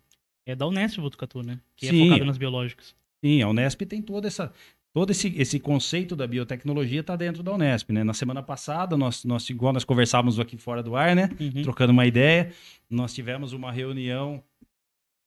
é, 0.46 0.54
da 0.54 0.66
Unesp 0.66 0.98
Botucatu, 1.00 1.42
né? 1.42 1.60
Que 1.76 1.88
Sim. 1.88 2.02
é 2.02 2.04
focado 2.08 2.24
nas 2.24 2.38
biológicas. 2.38 2.94
Sim, 3.24 3.40
a 3.40 3.48
Unesp 3.48 3.80
tem 3.86 4.02
toda 4.02 4.26
essa. 4.28 4.52
Todo 4.92 5.10
esse, 5.10 5.28
esse 5.40 5.58
conceito 5.58 6.14
da 6.14 6.24
biotecnologia 6.26 7.00
está 7.00 7.16
dentro 7.16 7.42
da 7.42 7.52
Unesp, 7.52 7.90
né? 7.90 8.04
Na 8.04 8.14
semana 8.14 8.42
passada, 8.42 8.96
nós, 8.96 9.24
nós, 9.24 9.48
igual 9.50 9.72
nós 9.72 9.82
conversávamos 9.82 10.38
aqui 10.38 10.56
fora 10.56 10.82
do 10.84 10.94
ar, 10.94 11.16
né? 11.16 11.30
Uhum. 11.40 11.62
Trocando 11.62 11.92
uma 11.92 12.06
ideia, 12.06 12.52
nós 12.88 13.12
tivemos 13.12 13.52
uma 13.52 13.72
reunião 13.72 14.44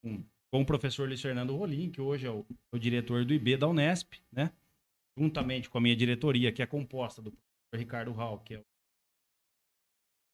com, 0.01 0.23
com 0.53 0.61
o 0.61 0.65
professor 0.65 1.07
Luiz 1.07 1.21
Fernando 1.21 1.53
Rolim, 1.53 1.89
que 1.89 1.99
hoje 1.99 2.27
é 2.27 2.29
o, 2.29 2.45
o 2.71 2.77
diretor 2.77 3.25
do 3.25 3.33
IB 3.33 3.57
da 3.57 3.67
Unesp, 3.67 4.13
né? 4.31 4.53
Juntamente 5.17 5.69
com 5.69 5.79
a 5.79 5.81
minha 5.81 5.95
diretoria, 5.95 6.51
que 6.51 6.61
é 6.61 6.65
composta 6.65 7.21
do 7.21 7.31
professor 7.31 7.79
Ricardo 7.79 8.11
Hall, 8.13 8.39
que 8.39 8.53
é 8.53 8.59
o 8.59 8.63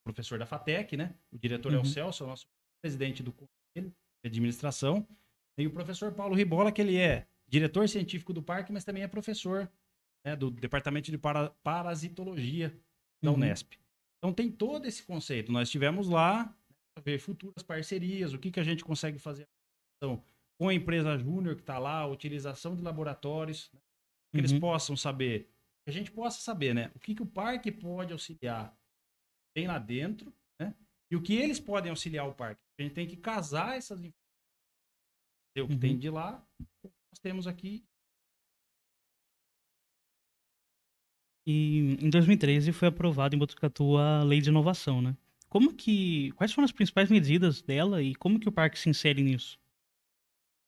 professor 0.04 0.38
da 0.38 0.45
FATEC, 0.45 0.95
né? 0.95 1.15
O 1.32 1.39
diretor 1.39 1.73
é 1.73 1.78
Uhum. 1.78 1.82
o 1.82 1.86
Celso, 1.86 2.23
é 2.23 2.26
o 2.26 2.30
nosso 2.30 2.45
presidente 2.84 3.23
do 3.23 3.32
conselho 3.32 3.91
de 4.21 4.28
administração, 4.28 5.08
e 5.58 5.65
o 5.65 5.71
professor 5.71 6.12
Paulo 6.12 6.36
Ribola, 6.36 6.71
que 6.71 6.82
ele 6.82 6.97
é 6.97 7.26
diretor 7.54 7.88
científico 7.88 8.34
do 8.34 8.42
parque, 8.42 8.74
mas 8.74 8.84
também 8.84 9.04
é 9.04 9.08
professor 9.08 9.72
né, 10.26 10.36
do 10.36 10.50
departamento 10.50 11.12
de 11.12 11.18
para- 11.20 11.52
parasitologia 11.63 12.70
da 13.24 13.30
Uhum. 13.30 13.38
Unesp. 13.38 13.74
Então 14.18 14.34
tem 14.34 14.52
todo 14.52 14.88
esse 14.88 15.04
conceito. 15.04 15.52
Nós 15.52 15.68
estivemos 15.68 16.10
lá 16.10 16.46
para 16.96 17.04
ver 17.04 17.20
futuras 17.20 17.62
parcerias, 17.63 18.34
o 18.34 18.39
que, 18.39 18.50
que 18.50 18.60
a 18.60 18.63
gente 18.63 18.84
consegue 18.84 19.20
fazer 19.20 19.46
então, 19.98 20.24
com 20.60 20.68
a 20.70 20.74
empresa 20.74 21.18
Júnior 21.18 21.56
que 21.56 21.62
está 21.62 21.78
lá, 21.78 22.00
a 22.00 22.08
utilização 22.08 22.76
de 22.76 22.82
laboratórios, 22.82 23.70
né, 23.72 23.80
que 24.34 24.39
eles 24.39 24.52
Uhum. 24.52 24.60
possam 24.60 24.98
saber, 24.98 25.50
que 25.86 25.89
a 25.89 25.94
gente 25.94 26.12
possa 26.12 26.42
saber, 26.42 26.74
né, 26.74 26.92
o 26.96 27.00
que, 27.00 27.13
que 27.16 27.22
o 27.22 27.26
parque 27.26 27.72
pode 27.72 28.12
auxiliar 28.13 28.76
tem 29.56 29.68
lá 29.68 29.78
dentro, 29.78 30.34
né, 30.60 30.76
e 31.12 31.16
o 31.16 31.22
que 31.22 31.36
eles 31.36 31.60
podem 31.60 31.89
auxiliar 31.92 32.28
o 32.28 32.34
parque. 32.34 32.60
A 32.80 32.82
gente 32.84 32.96
tem 32.96 33.08
que 33.08 33.16
casar 33.16 33.78
essas 33.78 34.00
informações, 34.00 34.24
o 35.60 35.68
que 35.68 35.74
Uhum. 35.74 35.80
tem 35.80 35.98
de 36.00 36.10
lá, 36.10 36.46
nós 37.13 37.19
temos 37.19 37.45
aqui. 37.45 37.86
E 41.45 41.97
em 42.02 42.10
2013 42.10 42.71
foi 42.71 42.88
aprovado 42.88 43.36
em 43.36 43.39
Botucatu 43.39 43.97
a 43.97 44.23
Lei 44.23 44.41
de 44.41 44.49
Inovação, 44.49 45.02
né? 45.02 45.15
como 45.54 45.71
que. 45.71 46.32
Quais 46.32 46.52
foram 46.52 46.65
as 46.65 46.71
principais 46.71 47.12
medidas 47.12 47.62
dela 47.62 48.02
e 48.02 48.15
como 48.15 48.39
que 48.39 48.49
o 48.49 48.52
parque 48.52 48.80
se 48.80 48.89
insere 48.89 49.21
nisso? 49.21 49.60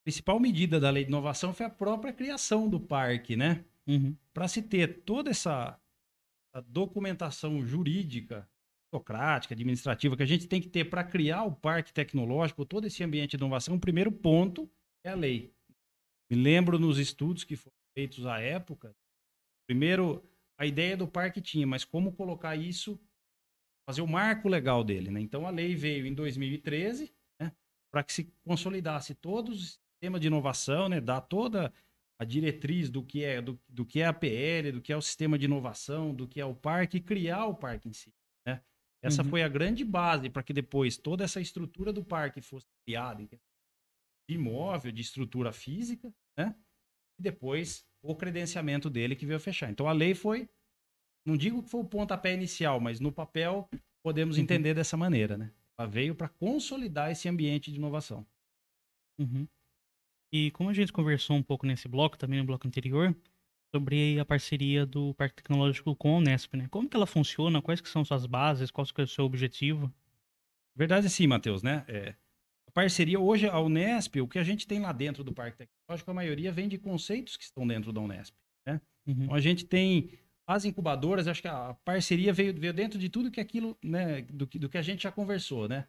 A 0.01 0.03
principal 0.03 0.39
medida 0.39 0.79
da 0.79 0.91
lei 0.91 1.03
de 1.03 1.09
inovação 1.09 1.51
foi 1.51 1.65
a 1.65 1.69
própria 1.71 2.13
criação 2.13 2.69
do 2.69 2.79
parque, 2.79 3.35
né? 3.35 3.65
Uhum. 3.87 4.15
Para 4.31 4.47
se 4.47 4.61
ter 4.61 5.01
toda 5.01 5.31
essa, 5.31 5.79
essa 6.53 6.63
documentação 6.67 7.65
jurídica, 7.65 8.47
burocrática, 8.91 9.55
administrativa 9.55 10.15
que 10.15 10.21
a 10.21 10.27
gente 10.27 10.47
tem 10.47 10.61
que 10.61 10.69
ter 10.69 10.85
para 10.85 11.03
criar 11.03 11.43
o 11.45 11.55
parque 11.55 11.91
tecnológico, 11.91 12.63
todo 12.63 12.85
esse 12.85 13.03
ambiente 13.03 13.31
de 13.31 13.37
inovação, 13.37 13.75
o 13.75 13.79
primeiro 13.79 14.11
ponto 14.11 14.69
é 15.03 15.09
a 15.09 15.15
lei. 15.15 15.51
Me 16.29 16.37
lembro 16.37 16.79
nos 16.79 16.97
estudos 16.97 17.43
que 17.43 17.55
foram 17.55 17.75
feitos 17.97 18.25
à 18.25 18.39
época, 18.39 18.95
primeiro 19.67 20.23
a 20.59 20.65
ideia 20.65 20.95
do 20.97 21.07
parque 21.07 21.41
tinha, 21.41 21.67
mas 21.67 21.83
como 21.85 22.13
colocar 22.13 22.55
isso, 22.55 22.99
fazer 23.87 24.01
o 24.01 24.07
marco 24.07 24.47
legal 24.47 24.83
dele, 24.83 25.11
né? 25.11 25.19
Então 25.19 25.45
a 25.45 25.49
lei 25.49 25.75
veio 25.75 26.05
em 26.05 26.13
2013, 26.13 27.13
né, 27.39 27.51
para 27.91 28.03
que 28.03 28.13
se 28.13 28.31
consolidasse 28.43 29.13
todos 29.15 29.61
os 29.61 29.79
sistemas 29.93 30.21
de 30.21 30.27
inovação, 30.27 30.89
né, 30.89 30.99
dar 31.01 31.21
toda 31.21 31.73
a 32.19 32.23
diretriz 32.23 32.89
do 32.89 33.03
que 33.03 33.23
é 33.23 33.41
do, 33.41 33.59
do 33.67 33.85
que 33.85 33.99
é 33.99 34.05
a 34.05 34.13
PL, 34.13 34.71
do 34.71 34.81
que 34.81 34.93
é 34.93 34.97
o 34.97 35.01
sistema 35.01 35.37
de 35.37 35.45
inovação, 35.45 36.15
do 36.15 36.27
que 36.27 36.39
é 36.39 36.45
o 36.45 36.55
parque 36.55 36.97
e 36.97 37.01
criar 37.01 37.45
o 37.45 37.55
parque 37.55 37.89
em 37.89 37.93
si, 37.93 38.13
né? 38.47 38.61
Essa 39.03 39.21
Uhum. 39.21 39.29
foi 39.29 39.43
a 39.43 39.47
grande 39.49 39.83
base 39.85 40.29
para 40.29 40.41
que 40.41 40.53
depois 40.53 40.97
toda 40.97 41.23
essa 41.23 41.39
estrutura 41.41 41.93
do 41.93 42.03
parque 42.03 42.41
fosse 42.41 42.65
criada 42.87 43.21
de 44.27 44.35
imóvel, 44.35 44.91
de 44.91 45.01
estrutura 45.01 45.51
física, 45.51 46.13
né? 46.37 46.55
E 47.19 47.23
depois 47.23 47.85
o 48.03 48.15
credenciamento 48.15 48.89
dele 48.89 49.15
que 49.15 49.25
veio 49.25 49.39
fechar. 49.39 49.69
Então 49.71 49.87
a 49.87 49.93
lei 49.93 50.13
foi, 50.13 50.49
não 51.25 51.35
digo 51.37 51.63
que 51.63 51.69
foi 51.69 51.81
o 51.81 51.85
pontapé 51.85 52.33
inicial, 52.33 52.79
mas 52.79 52.99
no 52.99 53.11
papel 53.11 53.69
podemos 54.03 54.37
Uhum. 54.37 54.43
entender 54.43 54.73
dessa 54.73 54.95
maneira, 54.97 55.37
né? 55.37 55.51
Ela 55.77 55.87
veio 55.87 56.15
para 56.15 56.29
consolidar 56.29 57.11
esse 57.11 57.27
ambiente 57.27 57.71
de 57.71 57.77
inovação. 57.77 58.25
Uhum. 59.19 59.47
E 60.33 60.51
como 60.51 60.69
a 60.69 60.73
gente 60.73 60.91
conversou 60.91 61.35
um 61.35 61.43
pouco 61.43 61.65
nesse 61.65 61.87
bloco, 61.87 62.17
também 62.17 62.39
no 62.39 62.45
bloco 62.45 62.67
anterior, 62.67 63.15
sobre 63.73 64.19
a 64.19 64.25
parceria 64.25 64.85
do 64.85 65.13
Parque 65.15 65.35
Tecnológico 65.37 65.95
com 65.95 66.15
a 66.15 66.17
Unesp, 66.17 66.55
né? 66.55 66.67
Como 66.69 66.89
que 66.89 66.95
ela 66.95 67.05
funciona? 67.07 67.61
Quais 67.61 67.81
que 67.81 67.89
são 67.89 68.05
suas 68.05 68.25
bases? 68.25 68.71
Qual 68.71 68.85
que 68.85 69.01
é 69.01 69.03
o 69.03 69.07
seu 69.07 69.25
objetivo? 69.25 69.93
Verdade 70.75 71.09
sim, 71.09 71.27
Matheus, 71.27 71.63
né? 71.63 71.85
É, 71.87 72.15
parceria 72.75 73.19
hoje, 73.19 73.47
a 73.47 73.59
Unesp, 73.59 74.17
o 74.21 74.27
que 74.27 74.37
a 74.37 74.43
gente 74.43 74.67
tem 74.67 74.79
lá 74.81 74.91
dentro 74.91 75.23
do 75.23 75.33
Parque 75.33 75.57
Tecnológico, 75.57 76.11
a 76.11 76.13
maioria 76.13 76.51
vem 76.51 76.67
de 76.67 76.77
conceitos 76.77 77.37
que 77.37 77.43
estão 77.45 77.65
dentro 77.65 77.91
da 77.93 78.01
Unesp. 78.01 78.35
Uhum. 78.67 78.79
Então 79.07 79.35
a 79.35 79.39
gente 79.39 79.63
tem 79.65 80.11
as 80.47 80.65
incubadoras, 80.65 81.27
acho 81.27 81.41
que 81.41 81.47
a 81.47 81.75
parceria 81.85 82.33
veio, 82.33 82.53
veio 82.59 82.73
dentro 82.73 82.97
de 82.99 83.07
tudo 83.07 83.29
que 83.31 83.39
aquilo, 83.39 83.77
né, 83.83 84.23
do, 84.23 84.47
que- 84.47 84.57
do 84.59 84.67
que 84.67 84.77
a 84.79 84.81
gente 84.81 85.03
já 85.03 85.11
conversou, 85.11 85.67
né? 85.69 85.87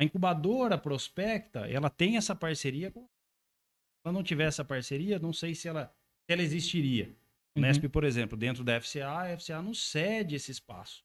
A 0.00 0.04
incubadora 0.04 0.78
prospecta, 0.78 1.60
ela 1.70 1.90
tem 1.90 2.16
essa 2.16 2.34
parceria. 2.34 2.90
com- 2.90 3.02
Se 3.02 4.06
ela 4.06 4.12
não 4.14 4.22
tiver 4.22 4.44
essa 4.48 4.64
parceria, 4.64 5.18
não 5.18 5.32
sei 5.34 5.54
se 5.54 5.68
ela, 5.68 5.86
se 6.26 6.32
ela 6.32 6.42
existiria. 6.42 7.14
O 7.54 7.60
Uhum. 7.60 7.64
Unesp, 7.66 7.84
por 7.88 8.04
exemplo, 8.04 8.36
dentro 8.38 8.64
da 8.64 8.80
FCA, 8.80 9.10
a 9.20 9.28
FCA 9.36 9.60
nos 9.60 9.78
cede 9.90 10.34
esse 10.34 10.50
espaço. 10.50 11.04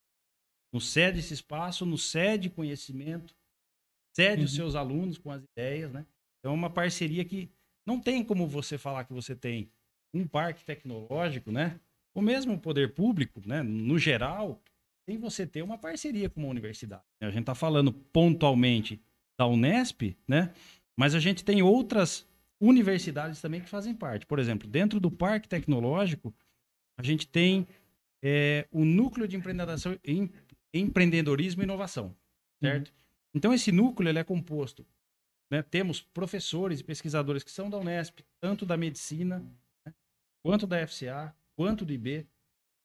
Nos 0.73 0.87
cede 0.87 1.19
esse 1.19 1.33
espaço, 1.33 1.85
nos 1.85 2.09
cede 2.09 2.49
conhecimento, 2.49 3.35
cede 4.15 4.43
os 4.43 4.51
Uhum. 4.51 4.55
seus 4.57 4.75
alunos 4.75 5.17
com 5.17 5.31
as 5.31 5.43
ideias, 5.43 5.91
né? 5.91 6.05
Então 6.39 6.51
é 6.51 6.55
uma 6.55 6.69
parceria 6.69 7.23
que 7.25 7.49
não 7.87 7.99
tem 7.99 8.23
como 8.23 8.47
você 8.47 8.77
falar 8.77 9.03
que 9.03 9.13
você 9.13 9.35
tem 9.35 9.69
um 10.13 10.25
parque 10.27 10.63
tecnológico, 10.63 11.51
né? 11.51 11.79
Ou 12.15 12.21
mesmo 12.21 12.53
o 12.53 12.59
poder 12.59 12.93
público, 12.93 13.41
né? 13.45 13.61
No 13.61 13.99
geral, 13.99 14.61
sem 15.09 15.17
você 15.17 15.45
ter 15.45 15.61
uma 15.61 15.77
parceria 15.77 16.29
com 16.29 16.41
uma 16.41 16.49
universidade. 16.49 17.03
A 17.21 17.29
gente 17.29 17.41
está 17.41 17.53
falando 17.55 17.91
pontualmente 17.91 19.01
da 19.37 19.45
Unesp, 19.45 20.15
né? 20.27 20.53
Mas 20.97 21.13
a 21.13 21.19
gente 21.19 21.43
tem 21.43 21.61
outras 21.61 22.25
universidades 22.61 23.41
também 23.41 23.59
que 23.61 23.69
fazem 23.69 23.93
parte. 23.93 24.25
Por 24.25 24.39
exemplo, 24.39 24.67
dentro 24.67 24.99
do 24.99 25.11
Parque 25.11 25.49
Tecnológico, 25.49 26.33
a 26.97 27.03
gente 27.03 27.27
tem 27.27 27.67
é, 28.23 28.65
o 28.71 28.83
Núcleo 28.85 29.27
de 29.27 29.35
Empreendedorismo, 29.35 29.99
em- 30.03 30.31
Empreendedorismo 30.73 31.61
e 31.61 31.65
Inovação, 31.65 32.15
certo? 32.63 32.91
Então, 33.35 33.53
esse 33.53 33.71
núcleo 33.71 34.09
ele 34.09 34.19
é 34.19 34.23
composto. 34.23 34.85
né? 35.51 35.61
Temos 35.61 36.01
professores 36.01 36.79
e 36.79 36.83
pesquisadores 36.83 37.43
que 37.43 37.51
são 37.51 37.69
da 37.69 37.77
Unesp, 37.77 38.21
tanto 38.39 38.65
da 38.65 38.77
medicina, 38.77 39.39
né? 39.85 39.93
quanto 40.41 40.65
da 40.65 40.87
FCA, 40.87 41.35
quanto 41.55 41.85
do 41.85 41.91
IB. 41.91 42.25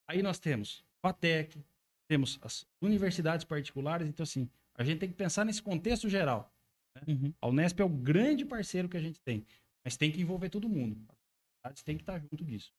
Aí 0.09 0.21
nós 0.21 0.39
temos 0.39 0.83
FATEC, 1.01 1.63
temos 2.09 2.37
as 2.41 2.67
universidades 2.81 3.45
particulares. 3.45 4.07
Então, 4.07 4.23
assim, 4.23 4.49
a 4.75 4.83
gente 4.83 4.99
tem 4.99 5.09
que 5.09 5.15
pensar 5.15 5.45
nesse 5.45 5.61
contexto 5.61 6.09
geral. 6.09 6.53
Uhum. 7.07 7.33
A 7.41 7.47
Unesp 7.47 7.79
é 7.79 7.85
o 7.85 7.89
grande 7.89 8.43
parceiro 8.43 8.89
que 8.89 8.97
a 8.97 9.01
gente 9.01 9.21
tem, 9.21 9.45
mas 9.85 9.95
tem 9.95 10.11
que 10.11 10.19
envolver 10.21 10.49
todo 10.49 10.67
mundo. 10.67 10.97
As 11.63 11.71
universidades 11.71 11.83
têm 11.83 11.95
que 11.95 12.03
estar 12.03 12.19
junto 12.19 12.43
disso. 12.43 12.73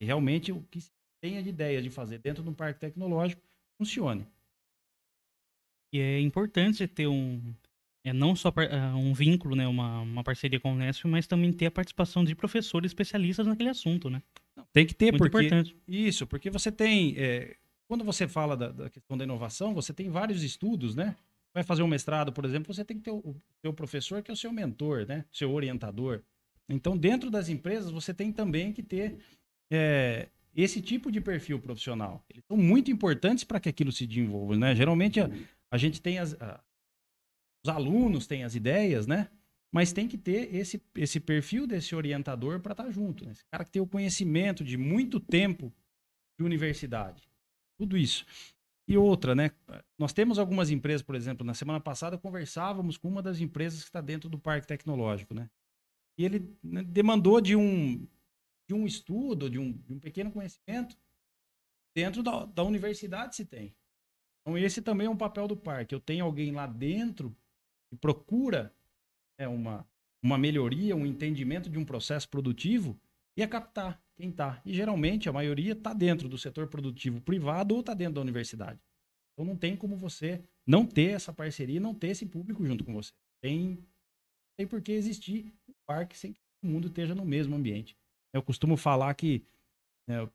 E 0.00 0.04
realmente 0.04 0.52
o 0.52 0.62
que 0.62 0.80
se 0.80 0.92
tenha 1.20 1.42
de 1.42 1.48
ideia 1.48 1.82
de 1.82 1.90
fazer 1.90 2.18
dentro 2.18 2.42
de 2.42 2.48
um 2.48 2.54
parque 2.54 2.78
tecnológico 2.78 3.42
funcione. 3.76 4.26
E 5.92 6.00
é 6.00 6.20
importante 6.20 6.86
ter 6.86 7.06
um. 7.06 7.54
É 8.02 8.12
não 8.12 8.34
só 8.34 8.48
ah, 8.48 8.96
um 8.96 9.12
vínculo, 9.12 9.54
né? 9.54 9.66
Uma, 9.66 10.00
uma 10.00 10.24
parceria 10.24 10.58
com 10.58 10.70
a 10.70 10.72
Unesp, 10.72 11.04
mas 11.04 11.26
também 11.26 11.52
ter 11.52 11.66
a 11.66 11.70
participação 11.70 12.24
de 12.24 12.34
professores 12.34 12.90
especialistas 12.90 13.46
naquele 13.46 13.68
assunto, 13.68 14.08
né? 14.08 14.22
Tem 14.72 14.86
que 14.86 14.94
ter, 14.94 15.12
Muito 15.12 15.18
porque 15.18 15.46
importante. 15.46 15.76
isso, 15.86 16.26
porque 16.26 16.48
você 16.48 16.70
tem, 16.70 17.14
é, 17.18 17.56
quando 17.88 18.04
você 18.04 18.28
fala 18.28 18.56
da, 18.56 18.70
da 18.70 18.90
questão 18.90 19.16
da 19.16 19.24
inovação, 19.24 19.74
você 19.74 19.92
tem 19.92 20.08
vários 20.08 20.42
estudos, 20.42 20.94
né? 20.94 21.16
Vai 21.52 21.64
fazer 21.64 21.82
um 21.82 21.88
mestrado, 21.88 22.32
por 22.32 22.44
exemplo, 22.44 22.72
você 22.72 22.84
tem 22.84 22.96
que 22.96 23.02
ter 23.02 23.10
o, 23.10 23.16
o 23.16 23.36
seu 23.60 23.72
professor 23.72 24.22
que 24.22 24.30
é 24.30 24.34
o 24.34 24.36
seu 24.36 24.52
mentor, 24.52 25.06
né? 25.06 25.24
Seu 25.30 25.50
orientador. 25.52 26.22
Então, 26.68 26.96
dentro 26.96 27.30
das 27.30 27.48
empresas, 27.48 27.90
você 27.90 28.14
tem 28.14 28.32
também 28.32 28.72
que 28.72 28.82
ter 28.82 29.18
é, 29.70 30.28
esse 30.54 30.80
tipo 30.80 31.10
de 31.10 31.20
perfil 31.20 31.58
profissional. 31.58 32.24
Eles 32.30 32.44
são 32.46 32.56
muito 32.56 32.90
importantes 32.90 33.44
para 33.44 33.58
que 33.58 33.68
aquilo 33.68 33.90
se 33.90 34.06
desenvolva, 34.06 34.56
né? 34.56 34.74
Geralmente 34.74 35.20
a, 35.20 35.28
a 35.72 35.78
gente 35.78 36.00
tem 36.00 36.18
as, 36.18 36.34
a- 36.40 36.62
os 37.64 37.70
alunos 37.70 38.26
têm 38.26 38.44
as 38.44 38.54
ideias, 38.54 39.06
né? 39.06 39.30
Mas 39.72 39.92
tem 39.92 40.08
que 40.08 40.18
ter 40.18 40.52
esse, 40.54 40.82
esse 40.96 41.20
perfil 41.20 41.66
desse 41.66 41.94
orientador 41.94 42.60
para 42.60 42.72
estar 42.72 42.90
junto. 42.90 43.24
Né? 43.24 43.32
Esse 43.32 43.44
cara 43.52 43.64
que 43.64 43.70
tem 43.70 43.80
o 43.80 43.86
conhecimento 43.86 44.64
de 44.64 44.76
muito 44.76 45.20
tempo 45.20 45.72
de 46.38 46.44
universidade. 46.44 47.30
Tudo 47.78 47.96
isso. 47.96 48.26
E 48.88 48.96
outra, 48.96 49.34
né? 49.34 49.52
Nós 49.96 50.12
temos 50.12 50.38
algumas 50.38 50.70
empresas, 50.70 51.02
por 51.02 51.14
exemplo, 51.14 51.46
na 51.46 51.54
semana 51.54 51.80
passada 51.80 52.18
conversávamos 52.18 52.96
com 52.96 53.08
uma 53.08 53.22
das 53.22 53.40
empresas 53.40 53.80
que 53.82 53.88
está 53.88 54.00
dentro 54.00 54.28
do 54.28 54.38
parque 54.38 54.66
tecnológico, 54.66 55.32
né? 55.32 55.48
E 56.18 56.24
ele 56.24 56.58
né, 56.62 56.82
demandou 56.82 57.40
de 57.40 57.54
um, 57.54 58.04
de 58.68 58.74
um 58.74 58.86
estudo, 58.86 59.48
de 59.48 59.58
um, 59.58 59.72
de 59.72 59.92
um 59.92 60.00
pequeno 60.00 60.32
conhecimento 60.32 60.96
dentro 61.94 62.22
da, 62.22 62.44
da 62.46 62.64
universidade 62.64 63.36
se 63.36 63.44
tem. 63.44 63.74
Então 64.40 64.56
esse 64.56 64.82
também 64.82 65.06
é 65.06 65.10
um 65.10 65.16
papel 65.16 65.46
do 65.46 65.56
parque. 65.56 65.94
Eu 65.94 66.00
tenho 66.00 66.24
alguém 66.24 66.52
lá 66.52 66.66
dentro 66.66 67.36
que 67.90 67.96
procura 67.96 68.74
né, 69.38 69.46
uma, 69.48 69.86
uma 70.22 70.38
melhoria, 70.38 70.96
um 70.96 71.06
entendimento 71.06 71.68
de 71.68 71.78
um 71.78 71.84
processo 71.84 72.28
produtivo 72.28 72.98
e 73.36 73.42
é 73.42 73.46
captar 73.46 74.02
quem 74.16 74.30
está. 74.30 74.60
E 74.64 74.72
geralmente 74.72 75.28
a 75.28 75.32
maioria 75.32 75.72
está 75.72 75.92
dentro 75.92 76.28
do 76.28 76.38
setor 76.38 76.68
produtivo 76.68 77.20
privado 77.20 77.74
ou 77.74 77.80
está 77.80 77.94
dentro 77.94 78.14
da 78.14 78.20
universidade. 78.20 78.80
Então 79.32 79.44
não 79.44 79.56
tem 79.56 79.76
como 79.76 79.96
você 79.96 80.42
não 80.66 80.86
ter 80.86 81.12
essa 81.12 81.32
parceria 81.32 81.80
não 81.80 81.94
ter 81.94 82.08
esse 82.08 82.26
público 82.26 82.64
junto 82.64 82.84
com 82.84 82.92
você. 82.92 83.12
Tem, 83.42 83.84
tem 84.56 84.66
por 84.66 84.80
que 84.80 84.92
existir 84.92 85.52
um 85.68 85.72
parque 85.86 86.16
sem 86.16 86.32
que 86.32 86.40
todo 86.40 86.70
mundo 86.70 86.88
esteja 86.88 87.14
no 87.14 87.24
mesmo 87.24 87.56
ambiente. 87.56 87.96
Eu 88.32 88.42
costumo 88.42 88.76
falar 88.76 89.12
que 89.14 89.44
né, 90.06 90.28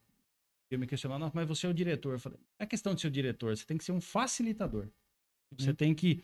eu 0.71 0.79
me 0.79 0.87
questionar, 0.87 1.19
"Nossa, 1.19 1.33
mas 1.35 1.47
você 1.47 1.67
é 1.67 1.69
o 1.69 1.73
diretor. 1.73 2.13
Eu 2.13 2.19
falei, 2.19 2.37
não 2.39 2.63
é 2.63 2.65
questão 2.65 2.93
de 2.95 3.01
ser 3.01 3.07
o 3.07 3.11
diretor, 3.11 3.55
você 3.55 3.65
tem 3.65 3.77
que 3.77 3.83
ser 3.83 3.91
um 3.91 4.01
facilitador. 4.01 4.87
Você 5.57 5.69
Uhum. 5.69 5.75
tem 5.75 5.93
que 5.93 6.23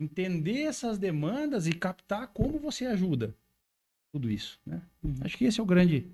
entender 0.00 0.62
essas 0.62 0.98
demandas 0.98 1.66
e 1.66 1.72
captar 1.72 2.28
como 2.28 2.58
você 2.58 2.86
ajuda 2.86 3.34
tudo 4.12 4.30
isso, 4.30 4.60
né? 4.64 4.82
Uhum. 5.02 5.14
Acho 5.22 5.36
que 5.36 5.44
esse 5.44 5.58
é 5.58 5.62
o 5.62 5.66
grande, 5.66 6.06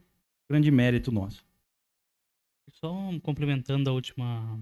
grande 0.48 0.70
mérito 0.70 1.10
nosso. 1.12 1.44
Só 2.72 2.92
complementando 3.22 3.88
a 3.90 3.92
última, 3.92 4.54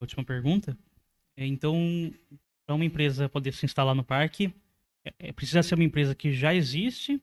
a 0.00 0.04
última 0.04 0.24
pergunta. 0.24 0.76
é, 1.36 1.46
Então, 1.46 2.12
para 2.66 2.74
uma 2.74 2.84
empresa 2.84 3.28
poder 3.28 3.52
se 3.52 3.64
instalar 3.64 3.94
no 3.94 4.04
parque, 4.04 4.52
é- 5.04 5.14
é, 5.18 5.32
precisa 5.32 5.62
ser 5.62 5.74
uma 5.74 5.84
empresa 5.84 6.14
que 6.14 6.32
já 6.32 6.54
existe? 6.54 7.20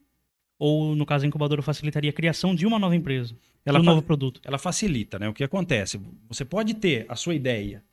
Ou, 0.58 0.94
no 0.96 1.06
caso, 1.06 1.24
a 1.24 1.28
incubadora 1.28 1.62
facilitaria 1.62 2.10
a 2.10 2.12
criação 2.12 2.54
de 2.54 2.66
uma 2.66 2.78
nova 2.78 2.94
empresa? 2.96 3.36
Ela, 3.68 3.80
um 3.80 3.82
novo 3.82 4.02
produto? 4.02 4.40
ela 4.44 4.58
facilita, 4.58 5.18
né? 5.18 5.28
O 5.28 5.34
que 5.34 5.44
acontece? 5.44 6.00
Você 6.28 6.44
pode 6.44 6.74
ter 6.74 7.06
a 7.08 7.14
sua 7.16 7.34
ideia. 7.34 7.84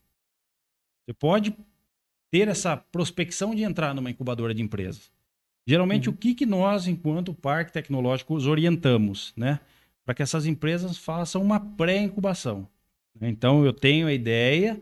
Você 1.05 1.13
pode 1.13 1.55
ter 2.31 2.47
essa 2.47 2.75
prospecção 2.77 3.53
de 3.53 3.63
entrar 3.63 3.93
numa 3.93 4.09
incubadora 4.09 4.53
de 4.53 4.61
empresas. 4.61 5.11
Geralmente, 5.67 6.09
Uhum. 6.09 6.15
o 6.15 6.17
que, 6.17 6.33
que 6.35 6.45
nós, 6.45 6.87
enquanto 6.87 7.33
parque 7.33 7.71
tecnológico, 7.73 8.35
os 8.35 8.45
orientamos, 8.47 9.33
né? 9.35 9.59
Para 10.03 10.13
que 10.13 10.21
essas 10.23 10.45
empresas 10.45 10.97
façam 10.97 11.41
uma 11.41 11.59
pré-incubação. 11.59 12.67
Então, 13.21 13.65
eu 13.65 13.73
tenho 13.73 14.07
a 14.07 14.13
ideia, 14.13 14.79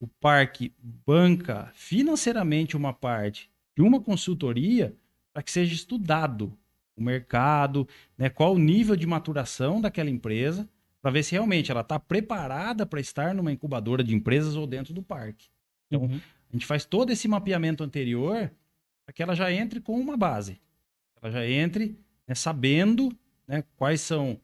o 0.00 0.06
parque 0.06 0.72
banca 1.06 1.70
financeiramente 1.74 2.76
uma 2.76 2.92
parte 2.92 3.50
de 3.76 3.82
uma 3.82 4.00
consultoria 4.00 4.94
para 5.32 5.42
que 5.42 5.50
seja 5.50 5.74
estudado 5.74 6.56
o 6.96 7.02
mercado, 7.02 7.86
né, 8.16 8.28
qual 8.28 8.54
o 8.54 8.58
nível 8.58 8.96
de 8.96 9.06
maturação 9.06 9.80
daquela 9.80 10.10
empresa, 10.10 10.68
para 11.00 11.10
ver 11.10 11.22
se 11.22 11.32
realmente 11.32 11.70
ela 11.70 11.80
está 11.80 11.98
preparada 11.98 12.86
para 12.86 13.00
estar 13.00 13.34
numa 13.34 13.50
incubadora 13.52 14.04
de 14.04 14.14
empresas 14.14 14.54
ou 14.54 14.66
dentro 14.66 14.92
do 14.94 15.02
parque. 15.02 15.48
Então, 15.88 16.02
Uhum. 16.02 16.20
a 16.50 16.52
gente 16.52 16.66
faz 16.66 16.84
todo 16.84 17.10
esse 17.10 17.26
mapeamento 17.26 17.82
anterior 17.82 18.50
para 19.04 19.12
que 19.12 19.22
ela 19.22 19.34
já 19.34 19.52
entre 19.52 19.80
com 19.80 19.98
uma 19.98 20.16
base. 20.16 20.60
Ela 21.20 21.32
já 21.32 21.46
entre 21.46 21.98
né, 22.26 22.34
sabendo 22.34 23.10
né, 23.48 23.64
quais 23.76 24.00
são, 24.00 24.38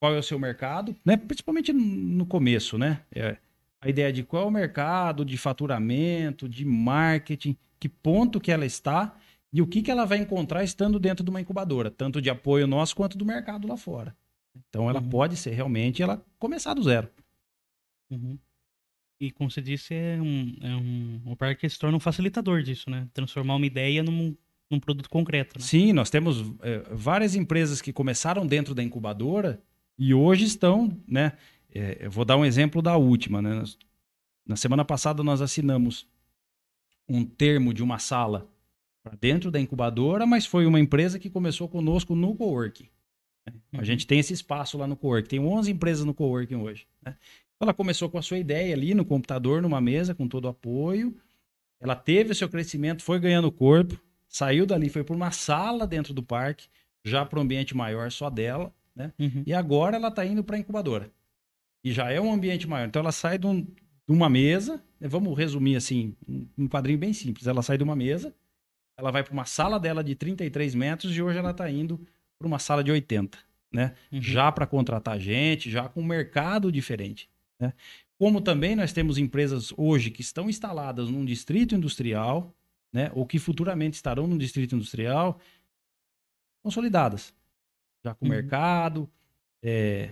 qual 0.00 0.14
é 0.14 0.18
o 0.18 0.22
seu 0.22 0.38
mercado, 0.38 0.96
né, 1.04 1.16
principalmente 1.16 1.72
no 1.72 2.26
começo, 2.26 2.76
né? 2.76 3.02
É, 3.14 3.36
a 3.80 3.88
ideia 3.88 4.12
de 4.12 4.22
qual 4.24 4.44
é 4.44 4.46
o 4.46 4.50
mercado, 4.50 5.24
de 5.24 5.36
faturamento, 5.36 6.48
de 6.48 6.64
marketing, 6.64 7.56
que 7.78 7.88
ponto 7.88 8.40
que 8.40 8.50
ela 8.50 8.64
está 8.66 9.14
e 9.54 9.62
o 9.62 9.66
que, 9.68 9.80
que 9.80 9.90
ela 9.90 10.04
vai 10.04 10.18
encontrar 10.18 10.64
estando 10.64 10.98
dentro 10.98 11.22
de 11.24 11.30
uma 11.30 11.40
incubadora, 11.40 11.88
tanto 11.88 12.20
de 12.20 12.28
apoio 12.28 12.66
nosso 12.66 12.96
quanto 12.96 13.16
do 13.16 13.24
mercado 13.24 13.68
lá 13.68 13.76
fora. 13.76 14.14
Então 14.68 14.90
ela 14.90 15.00
Uhum. 15.00 15.08
pode 15.08 15.36
ser 15.36 15.52
realmente 15.52 16.02
ela 16.02 16.22
começar 16.40 16.74
do 16.74 16.82
zero. 16.82 17.08
Uhum. 18.10 18.36
E 19.20 19.30
como 19.30 19.48
você 19.48 19.62
disse, 19.62 19.94
é 19.94 20.20
um, 20.20 20.56
é 20.60 20.74
um, 20.74 21.20
o 21.26 21.36
parque 21.36 21.68
se 21.68 21.78
torna 21.78 21.96
um 21.96 22.00
facilitador 22.00 22.62
disso, 22.62 22.90
né? 22.90 23.08
Transformar 23.14 23.54
uma 23.54 23.64
ideia 23.64 24.02
num, 24.02 24.36
num 24.68 24.80
produto 24.80 25.08
concreto, 25.08 25.56
né? 25.58 25.64
Sim, 25.64 25.92
nós 25.92 26.10
temos 26.10 26.44
é, 26.60 26.80
várias 26.90 27.36
empresas 27.36 27.80
que 27.80 27.92
começaram 27.92 28.44
dentro 28.44 28.74
da 28.74 28.82
incubadora 28.82 29.62
e 29.96 30.12
hoje 30.12 30.44
estão, 30.44 31.00
né? 31.06 31.32
é, 31.72 31.98
eu 32.00 32.10
vou 32.10 32.24
dar 32.24 32.36
um 32.36 32.44
exemplo 32.44 32.82
da 32.82 32.96
última, 32.96 33.40
né? 33.40 33.62
Na 34.44 34.56
semana 34.56 34.84
passada 34.84 35.22
nós 35.22 35.40
assinamos 35.40 36.06
um 37.08 37.24
termo 37.24 37.72
de 37.72 37.82
uma 37.82 37.98
sala 37.98 38.48
para 39.04 39.14
dentro 39.20 39.50
da 39.50 39.60
incubadora, 39.60 40.24
mas 40.26 40.46
foi 40.46 40.64
uma 40.64 40.80
empresa 40.80 41.18
que 41.18 41.28
começou 41.28 41.68
conosco 41.68 42.16
no 42.16 42.34
coworking. 42.34 42.88
né? 43.46 43.52
A 43.74 43.78
Uhum. 43.78 43.84
gente 43.84 44.06
tem 44.06 44.18
esse 44.18 44.32
espaço 44.32 44.78
lá 44.78 44.86
no 44.86 44.96
coworking, 44.96 45.28
tem 45.28 45.38
11 45.40 45.70
empresas 45.70 46.04
no 46.06 46.14
coworking 46.14 46.54
hoje. 46.56 46.86
Né? 47.04 47.14
Ela 47.60 47.74
começou 47.74 48.08
com 48.08 48.16
a 48.16 48.22
sua 48.22 48.38
ideia 48.38 48.74
ali 48.74 48.94
no 48.94 49.04
computador, 49.04 49.60
numa 49.60 49.80
mesa, 49.80 50.14
com 50.14 50.26
todo 50.26 50.46
o 50.46 50.48
apoio. 50.48 51.14
Ela 51.78 51.94
teve 51.94 52.32
o 52.32 52.34
seu 52.34 52.48
crescimento, 52.48 53.02
foi 53.02 53.20
ganhando 53.20 53.52
corpo, 53.52 54.00
saiu 54.26 54.64
dali, 54.64 54.88
foi 54.88 55.04
para 55.04 55.14
uma 55.14 55.30
sala 55.30 55.86
dentro 55.86 56.14
do 56.14 56.22
parque, 56.22 56.66
já 57.04 57.24
para 57.26 57.38
um 57.38 57.42
ambiente 57.42 57.76
maior 57.76 58.10
só 58.10 58.30
dela, 58.30 58.72
né? 58.96 59.12
Uhum. 59.18 59.42
E 59.46 59.52
agora 59.52 59.96
ela 59.96 60.08
está 60.08 60.24
indo 60.24 60.42
para 60.42 60.56
a 60.56 60.58
incubadora. 60.58 61.10
E 61.84 61.92
já 61.92 62.10
é 62.10 62.18
um 62.18 62.32
ambiente 62.32 62.66
maior. 62.66 62.88
Então 62.88 63.00
ela 63.00 63.12
sai 63.12 63.36
de, 63.36 63.46
um- 63.46 63.60
de 63.60 63.68
uma 64.08 64.30
mesa, 64.30 64.82
né? 64.98 65.06
vamos 65.06 65.36
resumir 65.36 65.76
assim, 65.76 66.16
um, 66.26 66.46
um 66.56 66.66
quadrinho 66.68 66.98
bem 66.98 67.12
simples. 67.12 67.46
Ela 67.46 67.60
sai 67.60 67.76
de 67.76 67.84
uma 67.84 67.94
mesa, 67.94 68.34
ela 68.96 69.10
vai 69.10 69.22
para 69.22 69.32
uma 69.32 69.44
sala 69.44 69.78
dela 69.78 70.02
de 70.04 70.14
33 70.14 70.74
metros 70.74 71.16
e 71.16 71.20
hoje 71.22 71.38
ela 71.38 71.50
está 71.50 71.70
indo 71.70 71.98
para 72.38 72.46
uma 72.46 72.58
sala 72.58 72.82
de 72.84 72.90
80, 72.90 73.38
né? 73.72 73.94
Uhum. 74.12 74.22
Já 74.22 74.50
para 74.52 74.66
contratar 74.66 75.18
gente, 75.18 75.70
já 75.70 75.88
com 75.88 76.00
um 76.00 76.04
mercado 76.04 76.70
diferente. 76.70 77.28
Né? 77.58 77.72
Como 78.18 78.40
também 78.40 78.76
nós 78.76 78.92
temos 78.92 79.18
empresas 79.18 79.72
hoje 79.76 80.10
que 80.10 80.20
estão 80.20 80.48
instaladas 80.48 81.08
num 81.08 81.24
distrito 81.24 81.74
industrial, 81.74 82.54
né? 82.92 83.10
ou 83.14 83.26
que 83.26 83.38
futuramente 83.38 83.96
estarão 83.96 84.26
num 84.26 84.38
distrito 84.38 84.74
industrial, 84.76 85.40
consolidadas, 86.62 87.34
já 88.04 88.14
com 88.14 88.24
Uhum. 88.26 88.30
mercado, 88.30 89.10
é, 89.62 90.10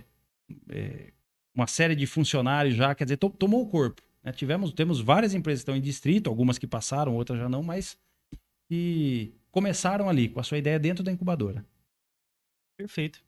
é, 0.68 1.12
uma 1.55 1.66
série 1.66 1.95
de 1.95 2.07
funcionários 2.07 2.75
já, 2.75 2.95
quer 2.95 3.05
dizer, 3.05 3.16
to- 3.16 3.31
tomou 3.31 3.62
o 3.62 3.68
corpo. 3.68 4.03
né? 4.23 4.33
Tivemos, 4.33 4.73
temos 4.73 5.01
várias 5.01 5.35
empresas 5.35 5.61
que 5.61 5.71
estão 5.71 5.77
em 5.77 5.81
distrito, 5.81 6.29
algumas 6.29 6.59
que 6.59 6.66
passaram, 6.66 7.14
outras 7.14 7.38
já 7.38 7.49
não, 7.49 7.62
mas 7.62 7.97
que 8.72 9.35
começaram 9.50 10.08
ali 10.08 10.30
com 10.30 10.40
a 10.40 10.42
sua 10.42 10.56
ideia 10.56 10.78
dentro 10.78 11.04
da 11.04 11.12
incubadora. 11.12 11.62
Perfeito. 12.74 13.22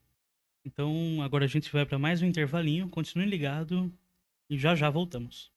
Então, 0.65 1.21
agora 1.21 1.45
a 1.45 1.47
gente 1.47 1.71
vai 1.71 1.85
para 1.85 1.99
mais 1.99 2.23
um 2.23 2.25
intervalinho. 2.25 2.89
Continue 2.89 3.27
ligado 3.27 3.93
e 4.49 4.57
já 4.57 4.75
já 4.75 4.89
voltamos. 4.89 5.53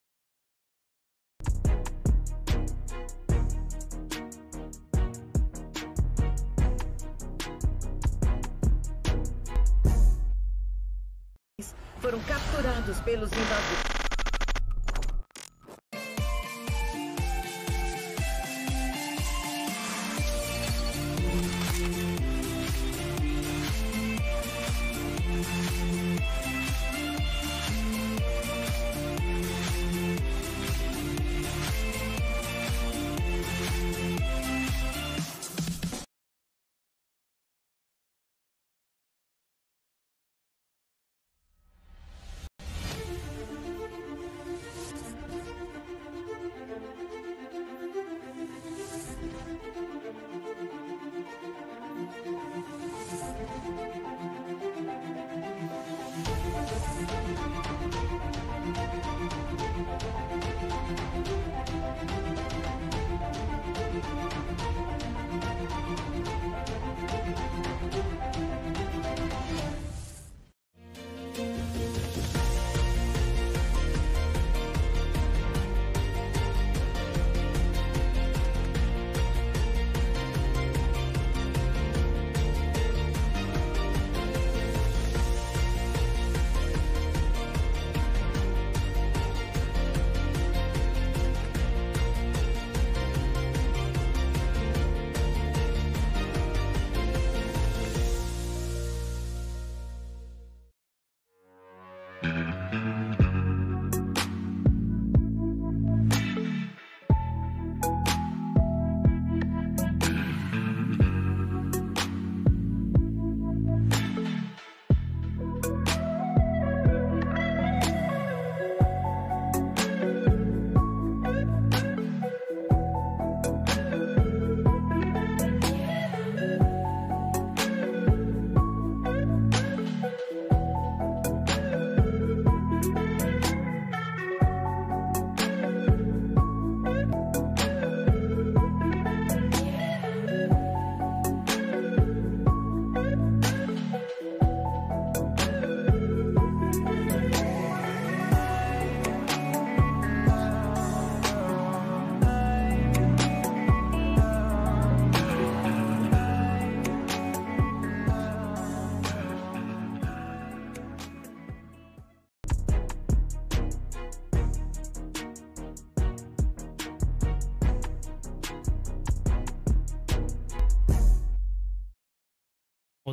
Foram 12.02 12.20
capturados 12.26 13.00
pelos 13.06 13.32
invasores. 13.32 13.97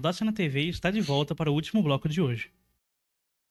Audácia 0.04 0.22
na 0.26 0.34
TV 0.34 0.64
está 0.68 0.90
de 0.90 1.00
volta 1.00 1.34
para 1.34 1.50
o 1.50 1.54
último 1.54 1.82
bloco 1.82 2.10
de 2.10 2.20
hoje. 2.20 2.50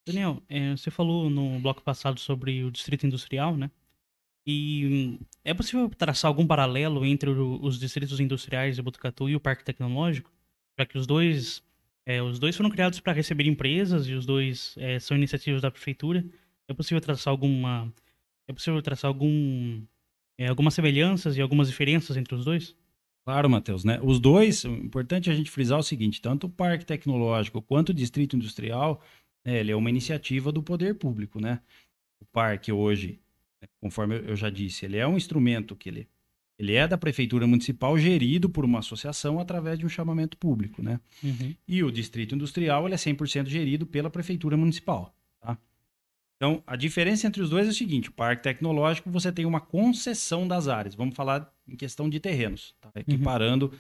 Daniel, 0.06 0.40
é, 0.48 0.78
você 0.78 0.92
falou 0.92 1.28
no 1.28 1.60
bloco 1.60 1.82
passado 1.82 2.20
sobre 2.20 2.64
o 2.64 2.70
Distrito 2.70 3.08
Industrial, 3.08 3.58
né? 3.58 3.72
E 4.46 5.18
hum, 5.20 5.26
é 5.44 5.52
possível 5.52 5.90
traçar 5.90 6.30
algum 6.30 6.46
paralelo 6.46 7.04
entre 7.04 7.32
o- 7.32 7.60
os 7.60 7.80
distritos 7.80 8.20
industriais 8.20 8.76
de 8.76 8.84
Botucatu 8.84 9.28
e 9.28 9.36
o 9.36 9.40
Parque 9.40 9.66
Tecnológico? 9.66 10.32
Já 10.78 10.86
que 10.86 10.96
os 10.96 11.08
dois, 11.08 11.64
é, 12.06 12.22
os 12.22 12.38
dois 12.38 12.56
foram 12.56 12.70
criados 12.70 13.00
para 13.00 13.14
receber 13.14 13.48
empresas 13.48 14.08
e 14.08 14.14
os 14.14 14.24
dois 14.24 14.76
é, 14.78 15.00
são 15.00 15.18
iniciativas 15.18 15.60
da 15.60 15.72
prefeitura. 15.72 16.24
É 16.68 16.74
possível 16.76 17.02
traçar 17.02 17.32
alguma, 17.32 17.92
é 18.48 18.54
possível 18.54 18.80
traçar 18.84 19.10
algum, 19.10 19.82
é, 20.38 20.50
algumas 20.50 20.76
semelhanças 20.76 21.36
e 21.36 21.42
algumas 21.42 21.68
diferenças 21.68 22.16
entre 22.16 22.36
os 22.36 22.46
dois? 22.46 22.76
Claro, 23.26 23.50
Matheus, 23.50 23.86
né? 23.86 24.00
Os 24.04 24.20
dois, 24.20 24.66
o 24.66 24.70
importante 24.74 25.30
é 25.30 25.34
a 25.34 25.36
gente 25.36 25.50
frisar 25.50 25.80
o 25.80 25.84
seguinte, 25.84 26.22
tanto 26.22 26.48
o 26.48 26.50
Parque 26.50 26.86
Tecnológico 26.86 27.62
quanto 27.62 27.90
o 27.90 27.94
Distrito 27.94 28.36
Industrial, 28.36 29.02
né, 29.46 29.60
ele 29.60 29.72
é 29.72 29.76
uma 29.76 29.90
iniciativa 29.90 30.52
do 30.52 30.62
poder 30.62 30.96
público, 30.96 31.40
né? 31.40 31.62
O 32.20 32.26
parque 32.26 32.72
hoje, 32.72 33.20
né, 33.62 33.68
conforme 33.80 34.16
eu- 34.18 34.26
eu 34.26 34.36
já 34.36 34.50
disse, 34.50 34.86
ele 34.86 34.98
é 34.98 35.08
um 35.08 35.16
instrumento 35.16 35.74
que 35.74 35.88
ele, 35.88 36.08
ele 36.60 36.74
é 36.74 36.86
da 36.86 36.98
prefeitura 36.98 37.48
municipal 37.48 37.98
gerido 37.98 38.50
por 38.50 38.66
uma 38.66 38.80
associação 38.80 39.40
através 39.40 39.80
de 39.80 39.86
um 39.86 39.90
chamamento 39.90 40.38
público, 40.38 40.82
né? 40.82 41.00
Uhum. 41.24 41.56
E 41.66 41.82
o 41.82 41.92
Distrito 41.92 42.36
Industrial, 42.36 42.86
ele 42.86 42.96
é 42.96 42.98
100% 42.98 43.48
gerido 43.48 43.86
pela 43.86 44.10
prefeitura 44.10 44.58
municipal, 44.58 45.16
tá? 45.40 45.58
Então, 46.36 46.62
a 46.68 46.76
diferença 46.76 47.26
entre 47.26 47.42
os 47.42 47.50
dois 47.50 47.68
é 47.68 47.70
o 47.70 47.74
seguinte, 47.74 48.10
o 48.10 48.14
Parque 48.14 48.44
Tecnológico, 48.44 49.10
você 49.10 49.32
tem 49.32 49.46
uma 49.46 49.62
concessão 49.62 50.46
das 50.46 50.68
áreas. 50.68 50.94
Vamos 50.94 51.16
falar 51.16 51.53
em 51.68 51.76
questão 51.76 52.10
de 52.10 52.20
terrenos, 52.20 52.74
tá? 52.82 52.92
Equiparando. 52.96 53.72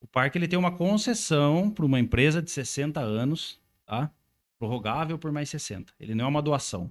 O 0.00 0.06
parque, 0.06 0.36
ele 0.38 0.48
tem 0.48 0.58
uma 0.58 0.72
concessão 0.72 1.70
para 1.70 1.84
uma 1.84 1.98
empresa 1.98 2.42
de 2.42 2.50
60 2.50 3.00
anos, 3.00 3.58
tá? 3.86 4.10
Prorrogável 4.58 5.18
por 5.18 5.32
mais 5.32 5.48
60. 5.48 5.92
Ele 5.98 6.14
não 6.14 6.26
é 6.26 6.28
uma 6.28 6.42
doação. 6.42 6.90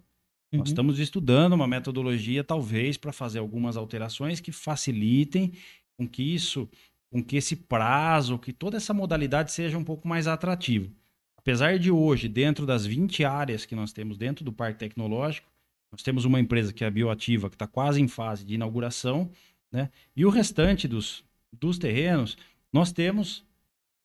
Nós 0.52 0.60
Uhum. 0.60 0.63
estamos 0.65 0.99
estudando 0.99 1.54
uma 1.54 1.67
metodologia, 1.67 2.43
talvez, 2.43 2.97
para 2.97 3.12
fazer 3.12 3.39
algumas 3.39 3.76
alterações 3.78 4.39
que 4.39 4.52
facilitem 4.52 5.52
com 5.97 6.08
que 6.08 6.21
isso, 6.21 6.69
com 7.10 7.23
que 7.23 7.38
esse 7.38 7.56
prazo, 7.56 8.38
que 8.38 8.54
toda 8.54 8.78
essa 8.78 8.93
modalidade 8.93 9.52
seja 9.52 9.78
um 9.78 9.84
pouco 9.84 10.08
mais 10.08 10.28
atrativo. 10.28 10.91
Apesar 11.38 11.78
de 11.78 11.91
hoje, 11.91 12.30
dentro 12.30 12.65
das 12.65 12.86
20 12.86 13.23
áreas 13.26 13.65
que 13.65 13.76
nós 13.76 13.91
temos 13.91 14.17
dentro 14.17 14.45
do 14.45 14.54
Parque 14.54 14.80
Tecnológico, 14.80 15.49
nós 15.91 16.02
temos 16.02 16.23
uma 16.26 16.39
empresa 16.39 16.71
que 16.71 16.84
é 16.84 16.88
a 16.88 16.91
Bioativa, 16.91 17.49
que 17.49 17.56
está 17.56 17.67
quase 17.67 18.02
em 18.02 18.08
fase 18.08 18.45
de 18.45 18.54
inauguração, 18.56 19.30
né? 19.73 19.89
E 20.15 20.23
o 20.25 20.29
restante 20.29 20.88
dos, 20.88 21.23
dos 21.51 21.79
terrenos, 21.79 22.38
nós 22.71 22.91
temos 22.91 23.43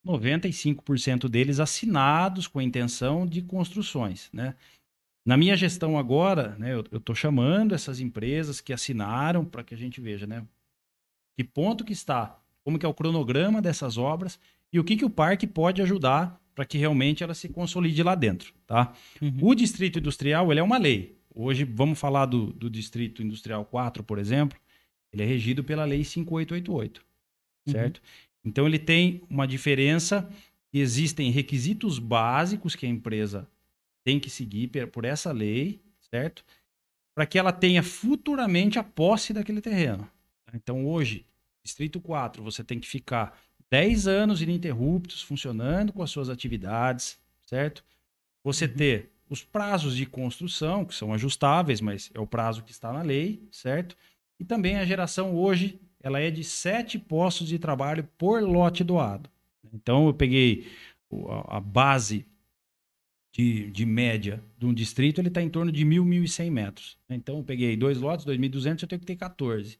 95% 0.05 1.29
deles 1.29 1.61
assinados 1.61 2.47
com 2.47 2.59
a 2.59 2.65
intenção 2.65 3.27
de 3.27 3.43
construções, 3.43 4.31
né? 4.33 4.55
Na 5.27 5.37
minha 5.37 5.55
gestão 5.55 5.99
agora, 5.99 6.57
né, 6.59 6.73
eu 6.73 6.81
estou 6.97 7.15
chamando 7.15 7.75
essas 7.75 8.01
empresas 8.01 8.63
que 8.63 8.73
assinaram 8.73 9.45
para 9.45 9.63
que 9.63 9.75
a 9.75 9.77
gente 9.77 10.01
veja, 10.01 10.27
né, 10.27 10.43
que 11.37 11.45
ponto 11.45 11.85
que 11.85 11.93
está, 11.93 12.41
como 12.65 12.79
que 12.79 12.87
é 12.87 12.89
o 12.89 12.95
cronograma 12.95 13.61
dessas 13.61 13.99
obras 13.99 14.41
e 14.73 14.81
o 14.81 14.85
que, 14.85 14.97
que 14.97 15.05
o 15.05 15.11
parque 15.11 15.47
pode 15.47 15.83
ajudar 15.83 16.41
para 16.55 16.65
que 16.65 16.79
realmente 16.79 17.23
ela 17.23 17.35
se 17.35 17.47
consolide 17.51 18.03
lá 18.03 18.15
dentro, 18.15 18.55
tá? 18.67 18.93
Uhum. 19.21 19.37
O 19.43 19.55
Distrito 19.55 19.99
Industrial, 19.99 20.51
ele 20.51 20.61
é 20.61 20.63
uma 20.63 20.79
lei. 20.79 21.19
Hoje, 21.35 21.63
vamos 21.63 22.01
falar 22.01 22.25
do, 22.25 22.47
do 22.47 22.71
Distrito 22.71 23.23
Industrial 23.23 23.65
4, 23.67 24.03
por 24.03 24.19
exemplo, 24.19 24.59
ele 25.13 25.23
é 25.23 25.27
regido 25.27 25.63
pela 25.65 25.85
Lei 25.85 26.05
5888, 26.05 26.99
Uhum. 27.67 27.73
certo? 27.73 28.03
Então, 28.45 28.67
ele 28.67 28.79
tem 28.79 29.23
uma 29.29 29.47
diferença, 29.47 30.29
existem 30.73 31.31
requisitos 31.31 31.99
básicos 31.99 32.75
que 32.75 32.87
a 32.87 32.89
empresa 32.89 33.49
tem 34.05 34.19
que 34.19 34.31
seguir 34.31 34.71
por 34.91 35.05
essa 35.05 35.33
lei, 35.33 35.81
certo? 36.11 36.45
Para 37.15 37.27
que 37.27 37.39
ela 37.39 37.53
tenha 37.53 37.83
futuramente 37.83 38.79
a 38.79 38.85
posse 38.85 39.33
daquele 39.33 39.61
terreno. 39.61 40.09
Então, 40.55 40.87
hoje, 40.87 41.27
Distrito 41.63 42.01
4, 42.01 42.43
você 42.43 42.65
tem 42.65 42.79
que 42.81 42.89
ficar 42.89 43.39
10 43.71 44.07
anos 44.07 44.41
ininterruptos 44.41 45.21
funcionando 45.21 45.93
com 45.93 46.03
as 46.03 46.11
suas 46.11 46.31
atividades, 46.31 47.19
certo? 47.45 47.85
Você 48.43 48.65
Uhum. 48.67 48.73
ter 48.75 49.11
os 49.29 49.43
prazos 49.45 49.95
de 49.95 50.07
construção, 50.07 50.87
que 50.87 50.95
são 50.95 51.13
ajustáveis, 51.13 51.83
mas 51.83 52.11
é 52.15 52.21
o 52.21 52.27
prazo 52.27 52.63
que 52.63 52.71
está 52.71 52.91
na 52.93 53.03
lei, 53.03 53.43
certo? 53.51 53.95
E 54.39 54.45
também 54.45 54.77
a 54.77 54.85
geração 54.85 55.35
hoje, 55.35 55.81
ela 56.01 56.21
é 56.21 56.31
de 56.31 56.45
sete 56.45 56.99
postos 56.99 57.49
de 57.49 57.59
trabalho 57.59 58.09
por 58.17 58.43
lote 58.43 58.85
doado. 58.85 59.29
Então, 59.73 60.07
eu 60.07 60.15
peguei 60.15 60.67
a, 61.49 61.61
base 61.61 62.27
de, 63.33 63.71
de 63.71 63.85
média 63.85 64.43
de 64.57 64.67
um 64.67 64.73
distrito, 64.73 65.21
ele 65.21 65.29
está 65.29 65.43
em 65.43 65.51
torno 65.51 65.73
de 65.73 65.85
1.000, 65.85 66.03
1.100 66.05 66.51
metros. 66.51 66.99
Então, 67.09 67.39
eu 67.39 67.45
peguei 67.45 67.77
dois 67.77 67.99
lotes, 67.99 68.25
2.200, 68.25 68.83
eu 68.83 68.89
tenho 68.89 69.01
que 69.01 69.07
ter 69.07 69.17
14. 69.17 69.79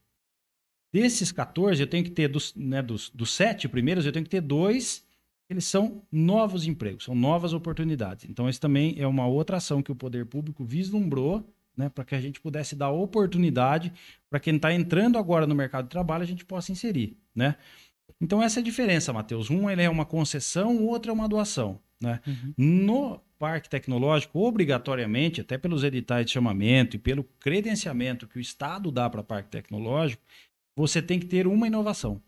Desses 0.93 1.31
14, 1.31 1.83
eu 1.83 1.87
tenho 1.87 2.05
que 2.05 2.11
ter, 2.11 2.29
dos, 2.29 2.55
né, 2.55 2.83
dos, 2.83 3.11
dos 3.11 3.33
sete 3.33 3.69
primeiros, 3.69 4.07
eu 4.07 4.13
tenho 4.13 4.25
que 4.25 4.31
ter 4.31 4.41
dois, 4.41 5.05
eles 5.49 5.65
são 5.65 6.03
novos 6.11 6.67
empregos, 6.67 7.05
são 7.05 7.15
novas 7.15 7.53
oportunidades. 7.53 8.27
Então, 8.29 8.49
esse 8.49 8.61
também 8.61 8.95
é 8.99 9.07
uma 9.07 9.27
outra 9.27 9.59
ação 9.59 9.83
que 9.83 9.93
o 9.93 9.97
poder 9.97 10.27
público 10.27 10.65
vislumbrou, 10.65 11.45
né, 11.79 11.89
para 11.89 12.05
que 12.05 12.15
a 12.17 12.21
gente 12.21 12.41
pudesse 12.41 12.75
dar 12.75 12.91
oportunidade 12.91 13.93
para 14.29 14.41
quem 14.41 14.57
está 14.57 14.75
entrando 14.75 15.17
agora 15.17 15.47
no 15.47 15.55
mercado 15.55 15.85
de 15.85 15.91
trabalho, 15.91 16.25
a 16.25 16.27
gente 16.27 16.45
possa 16.45 16.73
inserir, 16.73 17.17
né? 17.35 17.55
Então, 18.21 18.43
essa 18.43 18.59
é 18.59 18.63
a 18.63 18.65
diferença, 18.65 19.13
Matheus. 19.13 19.49
Um 19.49 19.71
ele 19.71 19.83
é 19.83 19.89
uma 19.89 20.05
concessão, 20.05 20.77
o 20.77 20.87
outro 20.89 21.11
é 21.11 21.15
uma 21.15 21.29
doação, 21.29 21.79
né? 22.03 22.21
Uhum. 22.27 22.53
No 22.59 23.21
parque 23.39 23.69
tecnológico, 23.71 24.41
obrigatoriamente, 24.41 25.41
até 25.41 25.57
pelos 25.57 25.85
editais 25.85 26.27
de 26.27 26.33
chamamento 26.33 26.97
e 26.97 26.99
pelo 26.99 27.23
credenciamento 27.39 28.27
que 28.27 28.39
o 28.39 28.41
Estado 28.41 28.91
dá 28.91 29.09
para 29.09 29.23
parque 29.23 29.51
tecnológico, 29.51 30.21
você 30.77 31.01
tem 31.01 31.21
que 31.21 31.27
ter 31.27 31.47
uma 31.47 31.69
inovação. 31.69 32.21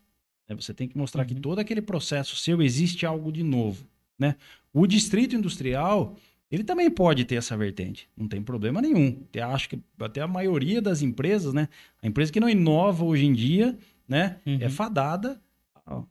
né? 0.47 0.55
Você 0.55 0.73
tem 0.73 0.87
que 0.87 0.97
mostrar 0.97 1.25
que 1.25 1.33
Uhum. 1.33 1.41
todo 1.41 1.59
aquele 1.59 1.81
processo 1.81 2.37
seu 2.37 2.61
existe 2.61 3.05
algo 3.05 3.31
de 3.31 3.43
novo. 3.43 3.85
Né? 4.17 4.35
O 4.71 4.87
distrito 4.87 5.35
industrial, 5.35 6.15
ele 6.51 6.63
também 6.63 6.89
pode 6.91 7.23
ter 7.25 7.35
essa 7.35 7.55
vertente, 7.55 8.09
não 8.15 8.27
tem 8.27 8.41
problema 8.41 8.81
nenhum. 8.81 9.23
Eu 9.33 9.47
acho 9.47 9.69
que 9.69 9.79
até 9.99 10.21
a 10.21 10.27
maioria 10.27 10.81
das 10.81 11.01
empresas, 11.01 11.53
né? 11.53 11.69
A 12.01 12.07
empresa 12.07 12.31
que 12.31 12.39
não 12.39 12.49
inova 12.49 13.05
hoje 13.05 13.25
em 13.25 13.33
dia, 13.33 13.77
né? 14.07 14.37
É 14.45 14.65
Uhum. 14.65 14.69
fadada 14.69 15.41
a 15.85 16.03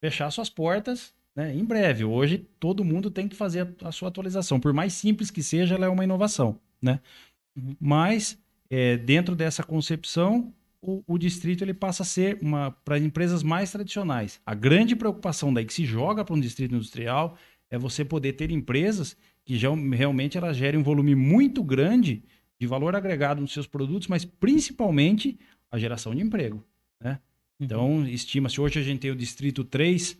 fechar 0.00 0.30
suas 0.30 0.50
portas 0.50 1.14
né, 1.34 1.54
em 1.54 1.64
breve. 1.64 2.04
Hoje 2.04 2.38
todo 2.58 2.84
mundo 2.84 3.10
tem 3.10 3.28
que 3.28 3.36
fazer 3.36 3.68
a, 3.82 3.88
a 3.88 3.92
sua 3.92 4.08
atualização. 4.08 4.58
Por 4.58 4.72
mais 4.72 4.92
simples 4.92 5.30
que 5.30 5.42
seja, 5.42 5.76
ela 5.76 5.86
é 5.86 5.88
uma 5.88 6.04
inovação. 6.04 6.58
Né? 6.80 7.00
Uhum. 7.56 7.76
Mas 7.80 8.38
é, 8.68 8.96
dentro 8.96 9.36
dessa 9.36 9.62
concepção, 9.62 10.52
o, 10.80 11.02
o 11.06 11.16
distrito 11.16 11.62
ele 11.62 11.72
passa 11.72 12.02
a 12.02 12.06
ser 12.06 12.38
uma 12.42 12.72
para 12.84 12.98
empresas 12.98 13.42
mais 13.42 13.70
tradicionais. 13.70 14.40
A 14.44 14.54
grande 14.54 14.96
preocupação 14.96 15.54
daí 15.54 15.64
que 15.64 15.72
se 15.72 15.84
joga 15.84 16.24
para 16.24 16.34
um 16.34 16.40
distrito 16.40 16.74
industrial 16.74 17.36
é 17.70 17.78
você 17.78 18.04
poder 18.04 18.32
ter 18.32 18.50
empresas 18.50 19.16
que 19.44 19.56
já, 19.56 19.70
realmente 19.74 20.38
elas 20.38 20.56
gerem 20.56 20.78
um 20.80 20.82
volume 20.82 21.14
muito 21.14 21.62
grande 21.62 22.22
de 22.58 22.66
valor 22.66 22.94
agregado 22.94 23.40
nos 23.40 23.52
seus 23.52 23.66
produtos, 23.66 24.08
mas 24.08 24.24
principalmente 24.24 25.38
a 25.70 25.78
geração 25.78 26.14
de 26.14 26.22
emprego. 26.22 26.64
Né? 27.00 27.18
Uhum. 27.58 27.66
Então, 27.66 28.06
estima-se, 28.06 28.60
hoje 28.60 28.78
a 28.78 28.82
gente 28.82 29.00
tem 29.00 29.10
o 29.10 29.16
Distrito 29.16 29.64
3, 29.64 30.16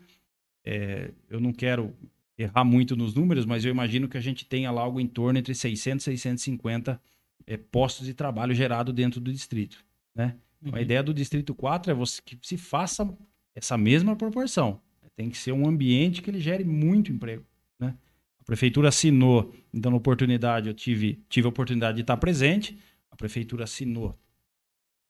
é, 0.65 1.11
eu 1.29 1.41
não 1.41 1.53
quero 1.53 1.95
errar 2.37 2.65
muito 2.65 2.97
nos 2.97 3.15
números, 3.15 3.47
mas 3.47 3.65
eu 3.65 3.71
imagino 3.71 4.09
que 4.09 4.17
a 4.17 4.21
gente 4.21 4.45
tenha 4.45 4.71
lá 4.71 4.83
algo 4.83 5.01
em 5.01 5.07
torno 5.07 5.39
entre 5.39 5.55
600 5.55 6.07
e 6.07 6.11
650 6.11 7.01
é, 7.47 7.57
postos 7.57 8.07
de 8.07 8.15
trabalho 8.15 8.55
gerado 8.55 8.93
dentro 8.93 9.21
do 9.21 9.33
distrito. 9.33 9.85
Né? 10.15 10.37
Uhum. 10.65 10.75
A 10.75 10.81
ideia 10.81 11.03
do 11.03 11.13
Distrito 11.13 11.55
4 11.55 11.93
é 11.93 11.95
você, 11.95 12.21
que 12.23 12.39
se 12.43 12.57
faça 12.57 13.09
essa 13.55 13.77
mesma 13.77 14.17
proporção. 14.17 14.81
Tem 15.15 15.29
que 15.29 15.37
ser 15.37 15.53
um 15.53 15.69
ambiente 15.69 16.23
que 16.23 16.31
ele 16.31 16.41
gere 16.41 16.65
muito 16.65 17.13
emprego. 17.13 17.45
Né? 17.79 17.95
A 18.43 18.45
prefeitura 18.45 18.89
assinou, 18.89 19.55
então, 19.73 19.95
oportunidade, 19.95 20.69
eu 20.69 20.75
tive, 20.75 21.25
tive 21.29 21.47
a 21.47 21.49
oportunidade 21.49 21.97
de 21.97 22.03
estar 22.03 22.17
presente, 22.17 22.77
a 23.09 23.17
prefeitura 23.17 23.65
assinou, 23.65 24.19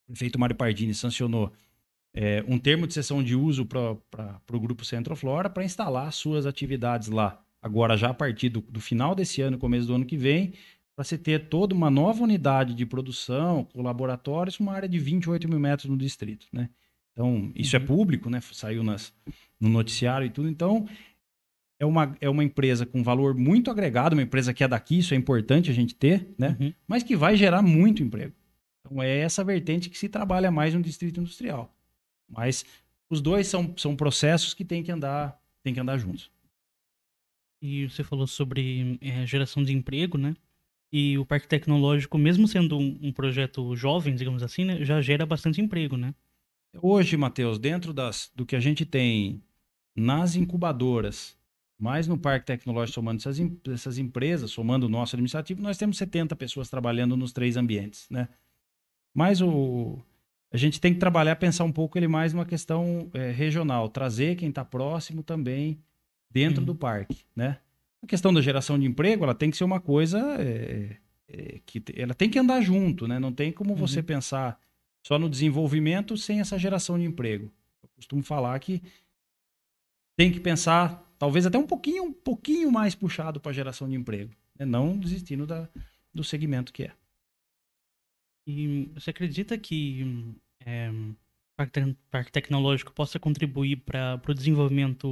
o 0.07 0.13
prefeito 0.13 0.39
Mário 0.39 0.55
Pardini 0.55 0.93
sancionou 0.93 1.51
é, 2.15 2.45
um 2.47 2.59
termo 2.59 2.87
de 2.87 2.93
cessão 2.93 3.23
de 3.23 3.35
uso 3.35 3.65
para 3.65 3.97
o 4.53 4.61
Grupo 4.61 4.85
Centroflora 4.85 5.49
para 5.49 5.65
instalar 5.65 6.13
suas 6.13 6.45
atividades 6.45 7.09
lá. 7.09 7.43
Agora, 7.63 7.97
já 7.97 8.11
a 8.11 8.15
partir 8.15 8.51
do, 8.51 8.61
do, 8.61 8.81
final 8.81 9.15
desse 9.15 9.41
ano, 9.41 9.57
começo 9.57 9.87
do 9.87 9.95
ano 9.95 10.05
que 10.05 10.17
vem, 10.17 10.53
para 10.95 11.05
se 11.05 11.17
ter 11.17 11.49
toda 11.49 11.75
uma 11.75 11.91
nova 11.91 12.23
unidade 12.23 12.75
de 12.75 12.85
produção, 12.85 13.65
com 13.73 13.81
laboratórios, 13.81 14.61
uma 14.61 14.73
área 14.73 14.89
de 14.89 14.99
28 14.99 15.49
mil 15.49 15.59
metros 15.59 15.89
no 15.89 15.97
distrito. 15.97 16.47
Né? 16.53 16.69
Então, 17.13 17.51
isso 17.55 17.77
uhum. 17.77 17.83
é 17.83 17.87
público, 17.87 18.29
né? 18.29 18.41
saiu 18.53 18.83
nas, 18.83 19.15
no 19.59 19.71
noticiário 19.71 20.27
e 20.27 20.31
tudo. 20.31 20.49
Então, 20.49 20.87
é 21.83 21.85
uma, 21.85 22.17
é 22.21 22.31
uma 22.31 22.45
empresa 22.45 22.87
com 22.87 23.03
valor 23.03 23.35
muito 23.35 23.69
agregado, 23.69 24.13
uma 24.13 24.23
empresa 24.23 24.55
que 24.55 24.63
é 24.63 24.69
daqui, 24.69 25.01
isso 25.01 25.15
é 25.15 25.17
importante 25.17 25.69
a 25.69 25.75
gente 25.75 25.97
ter, 25.97 26.33
né? 26.39 26.57
Uhum. 26.61 26.73
mas 26.87 27.03
que 27.03 27.17
vai 27.17 27.37
gerar 27.37 27.61
muito 27.61 28.05
emprego. 28.05 28.33
Então, 28.87 29.03
é 29.03 29.19
essa 29.19 29.43
vertente 29.43 29.91
que 29.91 29.99
se 29.99 30.09
trabalha 30.09 30.49
mais 30.49 30.73
no 30.73 30.81
distrito 30.81 31.19
industrial. 31.19 31.75
Mas 32.31 32.65
os 33.11 33.21
dois 33.21 33.49
são, 33.49 33.75
são 33.77 33.97
processos 33.97 34.55
que 34.55 34.65
têm 34.65 34.85
que 34.85 34.93
andar, 34.93 35.37
têm 35.61 35.75
que 35.75 35.81
andar 35.81 35.99
juntos. 35.99 36.31
E 37.61 37.89
você 37.89 38.05
falou 38.05 38.29
sobre 38.29 38.97
é, 39.01 39.27
geração 39.27 39.65
de 39.65 39.73
emprego, 39.73 40.17
né? 40.17 40.37
E 40.93 41.19
o 41.19 41.27
Parque 41.27 41.49
Tecnológico, 41.49 42.17
mesmo 42.17 42.47
sendo 42.47 42.79
um, 42.79 42.97
um 43.03 43.13
projeto 43.13 43.75
jovem, 43.75 44.15
digamos 44.15 44.45
assim, 44.45 44.65
né, 44.65 44.85
já 44.85 45.01
gera 45.01 45.27
bastante 45.27 45.61
emprego, 45.61 45.97
né? 45.97 46.15
Hoje, 46.81 47.17
Matheus, 47.17 47.59
dentro 47.59 47.93
das, 47.93 48.31
do 48.37 48.47
que 48.47 48.55
a 48.55 48.61
gente 48.61 48.87
tem 48.87 49.43
nas 49.97 50.37
incubadoras, 50.37 51.37
mais 51.83 52.07
no 52.07 52.17
Parque 52.17 52.47
Tecnológico, 52.47 52.95
somando 52.95 53.19
essas, 53.21 53.39
essas 53.73 53.99
empresas, 53.99 54.53
somando 54.53 54.87
o 54.87 54.89
nosso 54.89 55.17
administrativo, 55.17 55.61
nós 55.61 55.77
temos 55.77 55.97
70 55.99 56.37
pessoas 56.37 56.71
trabalhando 56.71 57.17
nos 57.17 57.33
três 57.33 57.57
ambientes, 57.57 58.07
né? 58.09 58.29
Mas 59.13 59.41
o, 59.43 59.99
a 60.53 60.57
gente 60.57 60.81
tem 60.81 60.95
que 60.95 61.01
trabalhar, 61.01 61.35
pensar 61.37 61.65
um 61.65 61.73
pouco 61.73 61.99
ele 61.99 62.07
mais 62.07 62.33
numa 62.33 62.47
questão 62.47 63.11
eh, 63.13 63.33
regional, 63.33 63.89
trazer 63.89 64.37
quem 64.37 64.49
está 64.49 64.65
próximo 64.65 65.25
também 65.25 65.83
dentro 66.31 66.61
Uhum. 66.61 66.67
do 66.67 66.75
parque, 66.77 67.25
né? 67.35 67.59
A 68.01 68.07
questão 68.07 68.33
da 68.33 68.41
geração 68.41 68.79
de 68.79 68.87
emprego, 68.87 69.25
ela 69.25 69.35
tem 69.35 69.51
que 69.51 69.57
ser 69.57 69.65
uma 69.65 69.81
coisa 69.81 70.19
eh, 70.39 70.97
eh, 71.29 71.61
que 71.67 71.83
ela 71.97 72.15
tem 72.15 72.31
que 72.31 72.39
andar 72.39 72.61
junto, 72.61 73.09
né? 73.09 73.19
Não 73.19 73.33
tem 73.33 73.51
como 73.53 73.75
você 73.75 73.99
Uhum. 73.99 74.07
pensar 74.07 74.57
só 75.05 75.19
no 75.19 75.29
desenvolvimento 75.29 76.17
sem 76.17 76.39
essa 76.39 76.57
geração 76.57 76.97
de 76.97 77.05
emprego. 77.05 77.53
Eu 77.83 77.89
costumo 77.97 78.23
falar 78.23 78.57
que 78.61 78.81
tem 80.17 80.31
que 80.31 80.41
pensar, 80.41 81.12
talvez 81.23 81.47
até 81.47 81.57
um 81.57 81.69
pouquinho, 81.69 82.03
um 82.03 82.13
pouquinho 82.13 82.73
mais 82.73 82.97
puxado 82.97 83.39
para 83.39 83.53
geração 83.53 83.89
de 83.89 83.95
emprego, 83.95 84.35
né? 84.59 84.67
não 84.67 84.99
desistindo 84.99 85.47
da, 85.47 85.69
do 86.13 86.25
segmento 86.25 86.73
que 86.73 86.83
é. 86.83 86.93
E 88.45 88.91
você 88.93 89.11
acredita 89.11 89.57
que 89.57 90.35
é, 90.67 90.91
Parque, 91.57 91.97
Parque 92.11 92.33
Tecnológico 92.33 92.93
possa 92.93 93.21
contribuir 93.21 93.77
para 93.77 94.21
o 94.29 94.35
desenvolvimento 94.35 95.09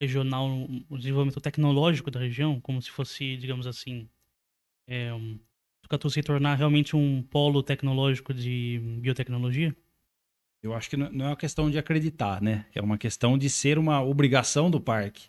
regional, 0.00 0.48
o 0.88 0.96
desenvolvimento 0.96 1.42
tecnológico 1.42 2.10
da 2.10 2.18
região, 2.18 2.58
como 2.58 2.80
se 2.80 2.90
fosse, 2.90 3.36
digamos 3.36 3.66
assim, 3.66 4.08
é, 4.88 5.12
um, 5.12 5.38
se 6.08 6.22
tornar 6.22 6.54
realmente 6.54 6.96
um 6.96 7.22
polo 7.22 7.62
tecnológico 7.62 8.32
de 8.32 8.80
biotecnologia? 9.02 9.76
Eu 10.62 10.74
acho 10.74 10.88
que 10.88 10.96
não 10.96 11.26
é 11.26 11.28
uma 11.30 11.36
questão 11.36 11.68
de 11.70 11.76
acreditar, 11.76 12.40
né? 12.40 12.66
É 12.74 12.80
uma 12.80 12.96
questão 12.96 13.36
de 13.36 13.50
ser 13.50 13.78
uma 13.78 14.02
obrigação 14.02 14.70
do 14.70 14.80
parque. 14.80 15.28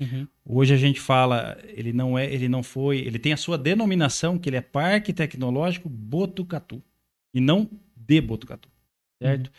Uhum, 0.00 0.28
Hoje 0.44 0.74
a 0.74 0.76
gente 0.76 1.00
fala, 1.00 1.58
ele 1.64 1.92
não 1.92 2.18
é, 2.18 2.30
ele 2.32 2.48
não 2.48 2.62
foi, 2.62 2.98
ele 2.98 3.18
tem 3.18 3.32
a 3.32 3.36
sua 3.36 3.56
denominação 3.56 4.38
que 4.38 4.48
ele 4.48 4.56
é 4.56 4.60
Parque 4.60 5.12
Tecnológico 5.12 5.88
Botucatu 5.88 6.82
e 7.32 7.40
não 7.40 7.70
de 7.96 8.20
Botucatu, 8.20 8.68
certo? 9.22 9.50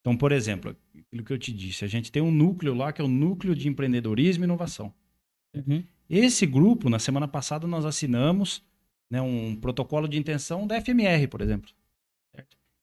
Então, 0.00 0.16
por 0.16 0.32
exemplo, 0.32 0.76
aquilo 0.94 1.24
que 1.24 1.32
eu 1.32 1.38
te 1.38 1.52
disse, 1.52 1.84
a 1.84 1.88
gente 1.88 2.12
tem 2.12 2.22
um 2.22 2.30
núcleo 2.30 2.74
lá 2.74 2.92
que 2.92 3.00
é 3.00 3.04
o 3.04 3.08
núcleo 3.08 3.54
de 3.54 3.68
empreendedorismo 3.68 4.44
e 4.44 4.46
inovação. 4.46 4.92
uhum, 5.54 5.82
Esse 6.08 6.46
grupo, 6.46 6.90
na 6.90 6.98
semana 6.98 7.28
passada, 7.28 7.66
nós 7.66 7.84
assinamos 7.84 8.62
né, 9.10 9.20
um 9.20 9.56
protocolo 9.56 10.06
de 10.06 10.18
intenção 10.18 10.66
da 10.66 10.80
FMR, 10.80 11.26
por 11.28 11.40
exemplo. 11.40 11.70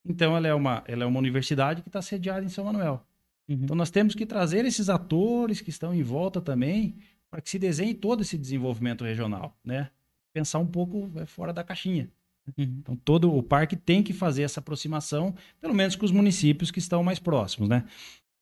Então, 0.05 0.37
ela 0.37 0.47
é 0.47 0.53
uma, 0.53 0.83
ela 0.87 1.03
é 1.03 1.05
uma 1.05 1.19
universidade 1.19 1.81
que 1.81 1.89
está 1.89 2.01
sediada 2.01 2.45
em 2.45 2.49
São 2.49 2.65
Manuel. 2.65 3.05
uhum. 3.49 3.59
Então, 3.63 3.75
nós 3.75 3.89
temos 3.89 4.13
que 4.13 4.25
trazer 4.25 4.65
esses 4.65 4.89
atores 4.89 5.61
que 5.61 5.69
estão 5.69 5.93
em 5.93 6.03
volta 6.03 6.39
também 6.39 6.95
para 7.29 7.41
que 7.41 7.49
se 7.49 7.57
desenhe 7.57 7.93
todo 7.93 8.21
esse 8.21 8.37
desenvolvimento 8.37 9.03
regional, 9.03 9.57
né? 9.63 9.89
Pensar 10.33 10.59
um 10.59 10.67
pouco 10.67 11.11
é, 11.15 11.25
fora 11.25 11.51
da 11.51 11.63
caixinha. 11.63 12.09
uhum. 12.57 12.77
Então, 12.79 12.95
todo 12.95 13.33
o 13.35 13.41
parque 13.41 13.75
tem 13.75 14.03
que 14.03 14.13
fazer 14.13 14.43
essa 14.43 14.59
aproximação, 14.59 15.33
pelo 15.59 15.73
menos 15.73 15.95
com 15.95 16.05
os 16.05 16.11
municípios 16.11 16.71
que 16.71 16.79
estão 16.79 17.03
mais 17.03 17.19
próximos, 17.19 17.67
né? 17.67 17.83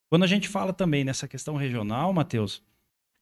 Quando 0.09 0.23
a 0.23 0.27
gente 0.27 0.47
fala 0.47 0.71
também 0.71 1.03
nessa 1.03 1.27
questão 1.27 1.55
regional, 1.55 2.13
Matheus, 2.13 2.61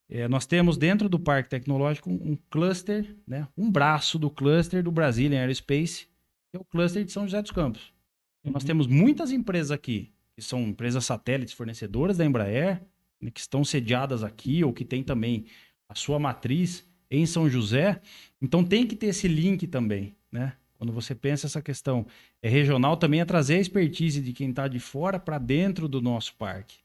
eh, 0.09 0.27
nós 0.27 0.45
temos 0.45 0.75
dentro 0.75 1.07
do 1.07 1.17
Parque 1.17 1.49
Tecnológico 1.49 2.09
um, 2.09 2.31
um 2.31 2.37
cluster, 2.49 3.15
né? 3.25 3.47
um 3.57 3.71
braço 3.71 4.19
do 4.19 4.29
cluster 4.29 4.83
do 4.83 4.91
Brazilian 4.91 5.39
Aerospace, 5.39 6.07
que 6.49 6.57
é 6.57 6.59
o 6.59 6.65
cluster 6.65 7.05
de 7.05 7.11
São 7.13 7.23
José 7.23 7.41
dos 7.41 7.51
Campos. 7.51 7.93
Então, 8.41 8.51
Nós 8.53 8.63
Uhum. 8.63 8.67
temos 8.67 8.87
muitas 8.87 9.31
empresas 9.31 9.71
aqui, 9.71 10.11
que 10.35 10.41
são 10.41 10.61
empresas 10.63 11.05
satélites 11.05 11.53
fornecedoras 11.53 12.17
da 12.17 12.25
Embraer, 12.25 12.81
né, 13.21 13.29
que 13.31 13.39
estão 13.39 13.63
sediadas 13.63 14.23
aqui 14.23 14.63
ou 14.63 14.73
que 14.73 14.83
tem 14.83 15.03
também 15.03 15.45
a 15.87 15.95
sua 15.95 16.17
matriz 16.19 16.87
em 17.09 17.25
São 17.25 17.49
José. 17.49 18.01
Então 18.41 18.63
tem 18.63 18.87
que 18.87 18.95
ter 18.95 19.07
esse 19.07 19.27
link 19.27 19.67
também, 19.67 20.15
né? 20.31 20.53
Quando 20.77 20.91
você 20.91 21.13
pensa 21.13 21.45
essa 21.45 21.61
questão 21.61 22.07
é 22.41 22.49
regional, 22.49 22.97
também 22.97 23.19
é 23.21 23.25
trazer 23.25 23.55
a 23.55 23.59
expertise 23.59 24.19
de 24.19 24.33
quem 24.33 24.49
está 24.49 24.67
de 24.67 24.79
fora 24.79 25.19
para 25.19 25.37
dentro 25.37 25.87
do 25.87 26.01
nosso 26.01 26.33
parque. 26.35 26.77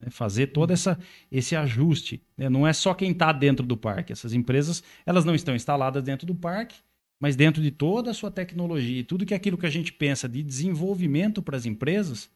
né? 0.00 0.10
Fazer 0.10 0.48
todo 0.48 0.72
essa, 0.72 0.98
esse 1.30 1.54
ajuste. 1.54 2.20
né? 2.36 2.48
Não 2.48 2.66
é 2.66 2.72
só 2.72 2.92
quem 2.94 3.12
está 3.12 3.30
dentro 3.30 3.64
do 3.64 3.76
parque. 3.76 4.12
Essas 4.12 4.32
empresas 4.32 4.82
elas 5.06 5.24
não 5.24 5.34
estão 5.36 5.54
instaladas 5.54 6.02
dentro 6.02 6.26
do 6.26 6.34
parque, 6.34 6.74
mas 7.20 7.36
dentro 7.36 7.62
de 7.62 7.70
toda 7.70 8.10
a 8.10 8.14
sua 8.14 8.30
tecnologia 8.30 9.00
e 9.00 9.04
tudo 9.04 9.24
que 9.24 9.34
é 9.34 9.36
aquilo 9.36 9.58
que 9.58 9.66
a 9.66 9.70
gente 9.70 9.92
pensa 9.92 10.28
de 10.28 10.42
desenvolvimento 10.42 11.42
para 11.42 11.56
as 11.56 11.66
empresas 11.66 12.30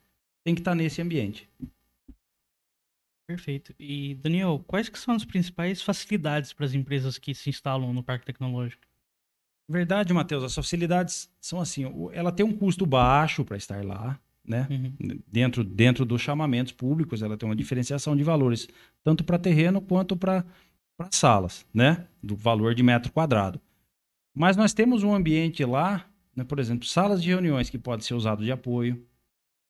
tem 0.45 0.55
que 0.55 0.61
estar 0.61 0.75
nesse 0.75 1.03
ambiente. 1.03 1.49
Perfeito. 3.29 3.75
E, 3.79 4.15
Daniel, 4.15 4.65
quais 4.67 4.89
que 4.89 4.99
são 4.99 5.15
as 5.15 5.25
principais 5.25 5.83
facilidades 5.83 6.55
para 6.55 6.65
as 6.65 6.73
empresas 6.73 7.19
que 7.19 7.35
se 7.35 7.51
instalam 7.51 7.93
no 7.93 8.03
Parque 8.03 8.25
Tecnológico? 8.25 8.83
Verdade, 9.69 10.15
Matheus. 10.15 10.43
As 10.43 10.55
facilidades 10.55 11.31
são 11.39 11.61
assim: 11.61 11.85
ela 12.15 12.33
tem 12.33 12.45
um 12.47 12.57
custo 12.57 12.87
baixo 12.87 13.45
para 13.45 13.59
estar 13.59 13.85
lá, 13.85 14.19
né? 14.43 14.67
Uhum, 14.71 15.21
Dentro, 15.27 15.63
dentro 15.63 16.07
dos 16.07 16.23
chamamentos 16.23 16.73
públicos, 16.73 17.21
ela 17.21 17.37
tem 17.37 17.47
uma 17.47 17.55
diferenciação 17.55 18.17
de 18.17 18.23
valores, 18.23 18.67
tanto 19.05 19.23
para 19.23 19.39
terreno 19.39 19.83
quanto 19.83 20.17
para 20.17 20.43
salas, 21.11 21.67
né? 21.75 22.07
Do 22.23 22.35
valor 22.35 22.75
de 22.75 22.83
metro 22.83 23.13
quadrado. 23.13 23.61
Mas 24.39 24.57
nós 24.57 24.73
temos 24.73 25.03
um 25.03 25.13
ambiente 25.13 25.65
lá, 25.65 26.09
né? 26.35 26.45
por 26.45 26.61
exemplo, 26.61 26.87
salas 26.87 27.21
de 27.21 27.29
reuniões 27.29 27.69
que 27.69 27.77
pode 27.77 28.05
ser 28.05 28.15
usado 28.15 28.45
de 28.45 28.53
apoio, 28.53 29.05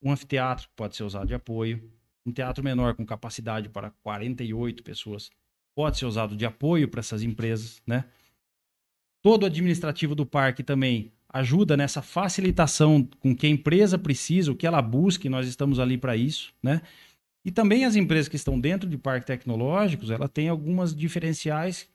um 0.03 0.13
anfiteatro 0.13 0.69
que 0.69 0.75
pode 0.77 0.95
ser 0.95 1.05
usado 1.05 1.27
de 1.27 1.33
apoio, 1.33 1.91
um 2.27 2.31
teatro 2.31 2.63
menor 2.63 2.95
com 2.95 3.07
capacidade 3.07 3.71
para 3.71 3.91
48 4.03 4.83
pessoas 4.83 5.31
pode 5.75 5.97
ser 5.97 6.05
usado 6.05 6.37
de 6.37 6.45
apoio 6.45 6.87
para 6.87 7.01
essas 7.01 7.23
empresas, 7.23 7.81
né? 7.87 8.05
Todo 9.23 9.45
o 9.45 9.47
administrativo 9.47 10.15
do 10.15 10.27
parque 10.27 10.63
também 10.63 11.13
ajuda 11.33 11.75
nessa 11.75 12.03
facilitação 12.03 13.09
com 13.21 13.35
que 13.35 13.47
a 13.47 13.51
empresa 13.51 13.97
precisa, 13.97 14.53
o 14.53 14.57
que 14.57 14.67
ela 14.67 14.83
busca, 14.83 15.27
e 15.27 15.31
nós 15.31 15.49
estamos 15.49 15.79
ali 15.79 15.97
para 15.97 16.15
isso, 16.15 16.53
né? 16.63 16.83
E 17.43 17.51
também 17.51 17.87
as 17.87 17.97
empresas 17.97 18.29
que 18.29 18.37
estão 18.37 18.61
dentro 18.61 18.87
de 18.87 18.99
parques 18.99 19.27
tecnológicos, 19.27 20.11
ela 20.11 20.29
tem 20.29 20.51
algumas 20.51 20.95
diferenciais. 20.95 21.89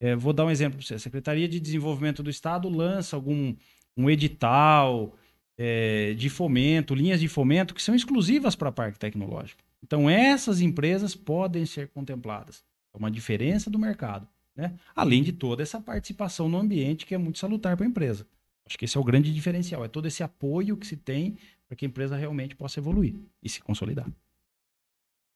É, 0.00 0.16
vou 0.16 0.32
dar 0.32 0.46
um 0.46 0.50
exemplo 0.50 0.78
para 0.78 0.86
você. 0.86 0.94
A 0.94 0.98
Secretaria 0.98 1.46
de 1.46 1.60
Desenvolvimento 1.60 2.22
do 2.22 2.30
Estado 2.30 2.68
lança 2.68 3.14
algum 3.14 3.54
um 3.96 4.08
edital 4.08 5.14
é, 5.58 6.14
de 6.14 6.30
fomento, 6.30 6.94
linhas 6.94 7.20
de 7.20 7.28
fomento 7.28 7.74
que 7.74 7.82
são 7.82 7.94
exclusivas 7.94 8.56
para 8.56 8.72
parque 8.72 8.98
tecnológico. 8.98 9.62
Então 9.82 10.08
essas 10.08 10.60
empresas 10.60 11.14
podem 11.14 11.66
ser 11.66 11.88
contempladas. 11.88 12.64
É 12.94 12.98
uma 12.98 13.10
diferença 13.10 13.68
do 13.68 13.78
mercado, 13.78 14.26
né? 14.56 14.74
Além 14.96 15.22
de 15.22 15.32
toda 15.32 15.62
essa 15.62 15.80
participação 15.80 16.48
no 16.48 16.58
ambiente 16.58 17.04
que 17.04 17.14
é 17.14 17.18
muito 17.18 17.38
salutar 17.38 17.76
para 17.76 17.84
a 17.84 17.88
empresa. 17.88 18.26
Acho 18.64 18.78
que 18.78 18.84
esse 18.84 18.96
é 18.96 19.00
o 19.00 19.04
grande 19.04 19.34
diferencial, 19.34 19.84
é 19.84 19.88
todo 19.88 20.06
esse 20.06 20.22
apoio 20.22 20.76
que 20.76 20.86
se 20.86 20.96
tem 20.96 21.36
para 21.66 21.76
que 21.76 21.84
a 21.84 21.88
empresa 21.88 22.16
realmente 22.16 22.54
possa 22.54 22.80
evoluir 22.80 23.14
e 23.42 23.48
se 23.48 23.60
consolidar. 23.60 24.10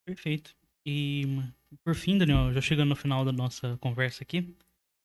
Perfeito. 0.07 0.55
E, 0.87 1.41
por 1.83 1.95
fim, 1.95 2.19
Daniel, 2.19 2.53
já 2.53 2.61
chegando 2.61 2.91
no 2.91 2.97
final 2.97 3.25
da 3.25 3.33
nossa 3.33 3.77
conversa 3.81 4.23
aqui, 4.23 4.55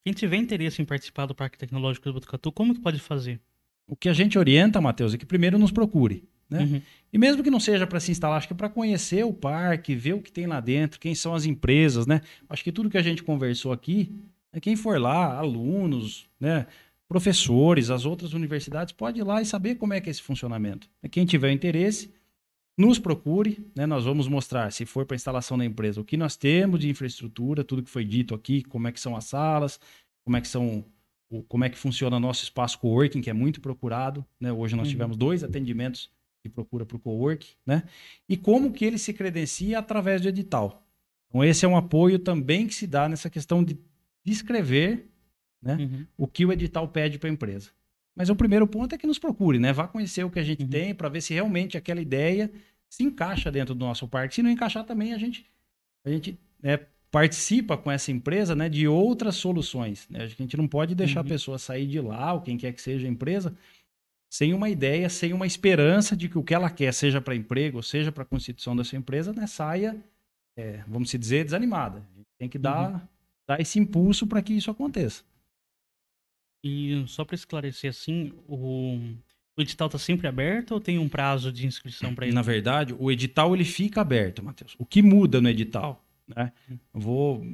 quem 0.03 0.13
tiver 0.13 0.37
interesse 0.37 0.81
em 0.81 0.85
participar 0.85 1.25
do 1.25 1.35
Parque 1.35 1.57
Tecnológico 1.57 2.05
do 2.05 2.13
Botucatu, 2.13 2.51
como 2.51 2.73
que 2.73 2.81
pode 2.81 2.99
fazer? 2.99 3.39
O 3.87 3.95
que 3.95 4.09
a 4.09 4.13
gente 4.13 4.37
orienta, 4.37 4.79
Matheus, 4.79 5.13
é 5.13 5.17
que 5.17 5.25
primeiro 5.25 5.57
nos 5.57 5.71
procure. 5.71 6.23
Né? 6.49 6.63
Uhum, 6.63 6.81
E 7.13 7.17
mesmo 7.17 7.43
que 7.43 7.51
não 7.51 7.59
seja 7.59 7.85
para 7.85 7.99
se 7.99 8.11
instalar, 8.11 8.37
acho 8.37 8.47
que 8.47 8.53
para 8.55 8.69
conhecer 8.69 9.23
o 9.23 9.33
parque, 9.33 9.95
ver 9.95 10.13
o 10.13 10.21
que 10.21 10.31
tem 10.31 10.47
lá 10.47 10.59
dentro, 10.59 10.99
quem 10.99 11.13
são 11.13 11.35
as 11.35 11.45
empresas, 11.45 12.07
né? 12.07 12.21
Acho 12.49 12.63
que 12.63 12.71
tudo 12.71 12.89
que 12.89 12.97
a 12.97 13.03
gente 13.03 13.21
conversou 13.21 13.71
aqui, 13.71 14.11
né, 14.51 14.59
quem 14.59 14.75
for 14.75 14.99
lá, 14.99 15.37
alunos, 15.37 16.27
né, 16.39 16.65
professores, 17.07 17.89
as 17.89 18.05
outras 18.05 18.33
universidades, 18.33 18.93
pode 18.93 19.19
ir 19.19 19.23
lá 19.23 19.41
e 19.41 19.45
saber 19.45 19.75
como 19.75 19.93
é 19.93 20.01
que 20.01 20.09
é 20.09 20.11
esse 20.11 20.21
funcionamento. 20.21 20.89
Quem 21.11 21.25
tiver 21.25 21.51
interesse, 21.51 22.11
nos 22.79 22.97
procure, 22.97 23.69
né? 23.75 23.85
Nós 23.85 24.05
vamos 24.05 24.29
mostrar, 24.29 24.71
se 24.71 24.85
for 24.85 25.05
para 25.05 25.13
instalação 25.13 25.57
da 25.57 25.65
empresa, 25.65 25.99
o 25.99 26.05
que 26.05 26.15
nós 26.15 26.37
temos 26.37 26.79
de 26.79 26.87
infraestrutura, 26.89 27.61
tudo 27.61 27.83
que 27.83 27.89
foi 27.89 28.05
dito 28.05 28.33
aqui, 28.33 28.63
como 28.63 28.87
é 28.87 28.91
que 28.93 29.01
são 29.01 29.17
as 29.17 29.25
salas, 29.25 29.77
como 30.23 30.37
é 30.37 30.41
que 30.41 30.47
são 30.47 30.85
como 31.47 31.63
é 31.63 31.69
que 31.69 31.77
funciona 31.77 32.17
o 32.17 32.19
nosso 32.19 32.41
espaço 32.41 32.79
coworking, 32.79 33.21
que 33.21 33.29
é 33.29 33.33
muito 33.33 33.61
procurado, 33.61 34.25
né? 34.39 34.51
Hoje 34.51 34.75
nós 34.75 34.87
Uhum. 34.87 34.91
tivemos 34.93 35.17
dois 35.17 35.43
atendimentos 35.43 36.09
de 36.43 36.49
procura 36.49 36.85
para 36.85 36.97
o 36.97 36.99
coworking, 36.99 37.51
né? 37.65 37.83
E 38.27 38.35
como 38.37 38.71
que 38.71 38.83
ele 38.85 38.97
se 38.97 39.13
credencia 39.13 39.77
através 39.77 40.21
do 40.21 40.29
edital. 40.29 40.81
Então 41.27 41.43
esse 41.43 41.65
é 41.65 41.67
um 41.67 41.75
apoio 41.77 42.17
também 42.17 42.65
que 42.65 42.73
se 42.73 42.87
dá 42.87 43.07
nessa 43.09 43.29
questão 43.29 43.61
de 43.63 43.77
descrever 44.23 45.07
uhum. 45.63 46.05
o 46.17 46.25
que 46.27 46.45
o 46.45 46.51
edital 46.51 46.87
pede 46.87 47.19
para 47.19 47.29
a 47.29 47.33
empresa. 47.33 47.71
Mas 48.19 48.29
o 48.29 48.35
primeiro 48.35 48.67
ponto 48.67 48.93
é 48.93 48.97
que 48.97 49.07
nos 49.07 49.17
procure, 49.17 49.57
né? 49.59 49.71
Vá 49.71 49.87
conhecer 49.87 50.25
o 50.25 50.29
que 50.29 50.39
a 50.39 50.43
gente 50.43 50.63
Uhum. 50.63 50.69
tem 50.69 50.93
para 50.93 51.07
ver 51.07 51.21
se 51.21 51.33
realmente 51.33 51.77
aquela 51.77 52.01
ideia 52.01 52.51
se 52.89 53.01
encaixa 53.01 53.49
dentro 53.49 53.73
do 53.73 53.85
nosso 53.85 54.05
parque. 54.09 54.35
Se 54.35 54.43
não 54.43 54.49
encaixar 54.49 54.83
também, 54.83 55.13
a 55.13 55.17
gente, 55.17 55.45
a 56.03 56.09
gente 56.09 56.37
né, 56.61 56.79
participa 57.09 57.77
com 57.77 57.89
essa 57.89 58.11
empresa 58.11 58.53
né, 58.53 58.67
de 58.67 58.85
outras 58.89 59.35
soluções. 59.37 60.05
Né? 60.09 60.23
A 60.23 60.27
gente 60.27 60.57
não 60.57 60.67
pode 60.67 60.93
deixar 60.95 61.21
Uhum. 61.21 61.25
a 61.27 61.29
pessoa 61.29 61.57
sair 61.57 61.87
de 61.87 62.01
lá, 62.01 62.33
ou 62.33 62.41
quem 62.41 62.57
quer 62.57 62.73
que 62.73 62.81
seja 62.81 63.07
a 63.07 63.09
empresa, 63.09 63.55
sem 64.29 64.53
uma 64.53 64.69
ideia, 64.69 65.07
sem 65.07 65.31
uma 65.31 65.47
esperança 65.47 66.13
de 66.15 66.27
que 66.27 66.37
o 66.37 66.43
que 66.43 66.53
ela 66.53 66.69
quer, 66.69 66.93
seja 66.93 67.21
para 67.21 67.33
emprego, 67.33 67.81
seja 67.81 68.11
para 68.11 68.23
a 68.23 68.25
constituição 68.25 68.75
da 68.75 68.83
sua 68.83 68.97
empresa, 68.97 69.31
né, 69.31 69.47
saia, 69.47 69.95
é, 70.57 70.83
vamos 70.87 71.09
se 71.09 71.17
dizer, 71.17 71.45
desanimada. 71.45 71.99
A 71.99 72.17
gente 72.17 72.27
tem 72.37 72.49
que 72.49 72.59
dar, 72.59 73.07
dar 73.47 73.61
esse 73.61 73.79
impulso 73.79 74.27
para 74.27 74.41
que 74.41 74.53
isso 74.53 74.69
aconteça. 74.69 75.23
E 76.63 77.03
só 77.07 77.23
para 77.23 77.35
esclarecer 77.35 77.89
assim, 77.89 78.33
o, 78.47 78.99
o 79.57 79.61
edital 79.61 79.87
está 79.87 79.97
sempre 79.97 80.27
aberto 80.27 80.71
ou 80.71 80.79
tem 80.79 80.99
um 80.99 81.07
prazo 81.07 81.51
de 81.51 81.65
inscrição 81.65 82.13
para 82.13 82.25
ele? 82.27 82.35
Na 82.35 82.41
verdade, 82.41 82.95
o 82.97 83.11
edital 83.11 83.53
ele 83.55 83.65
fica 83.65 84.01
aberto, 84.01 84.43
Matheus. 84.43 84.75
O 84.77 84.85
que 84.85 85.01
muda 85.01 85.39
no 85.39 85.49
edital, 85.49 86.03
né? 86.27 86.51
Eu 86.69 86.99
Vou, 86.99 87.45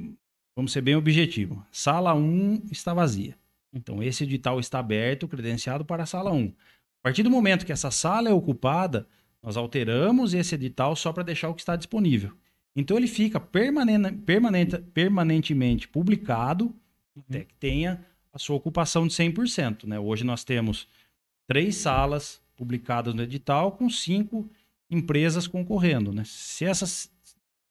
vamos 0.54 0.72
ser 0.72 0.80
bem 0.80 0.96
objetivo. 0.96 1.64
Sala 1.70 2.14
1 2.14 2.64
está 2.70 2.92
vazia. 2.92 3.36
Então 3.72 4.02
esse 4.02 4.24
edital 4.24 4.58
está 4.58 4.78
aberto, 4.78 5.28
credenciado 5.28 5.84
para 5.84 6.02
a 6.02 6.06
sala 6.06 6.32
1. 6.32 6.46
A 6.46 6.52
partir 7.02 7.22
do 7.22 7.30
momento 7.30 7.64
que 7.64 7.72
essa 7.72 7.90
sala 7.90 8.28
é 8.28 8.32
ocupada, 8.32 9.06
nós 9.42 9.56
alteramos 9.56 10.34
esse 10.34 10.54
edital 10.54 10.96
só 10.96 11.12
para 11.12 11.22
deixar 11.22 11.48
o 11.48 11.54
que 11.54 11.60
está 11.60 11.76
disponível. 11.76 12.32
Então 12.74 12.96
ele 12.96 13.06
fica 13.06 13.38
permanente, 13.38 14.12
permanente, 14.18 14.78
permanentemente 14.92 15.88
publicado 15.88 16.74
até 17.16 17.44
que 17.44 17.54
tenha 17.54 18.04
a 18.36 18.38
sua 18.38 18.54
ocupação 18.54 19.06
de 19.06 19.14
100%. 19.14 19.84
Né? 19.84 19.98
Hoje 19.98 20.22
nós 20.22 20.44
temos 20.44 20.86
três 21.48 21.76
salas 21.76 22.38
publicadas 22.54 23.14
no 23.14 23.22
edital 23.22 23.72
com 23.72 23.88
cinco 23.88 24.48
empresas 24.90 25.46
concorrendo. 25.46 26.12
Né? 26.12 26.22
Se 26.26 26.66
essas, 26.66 27.10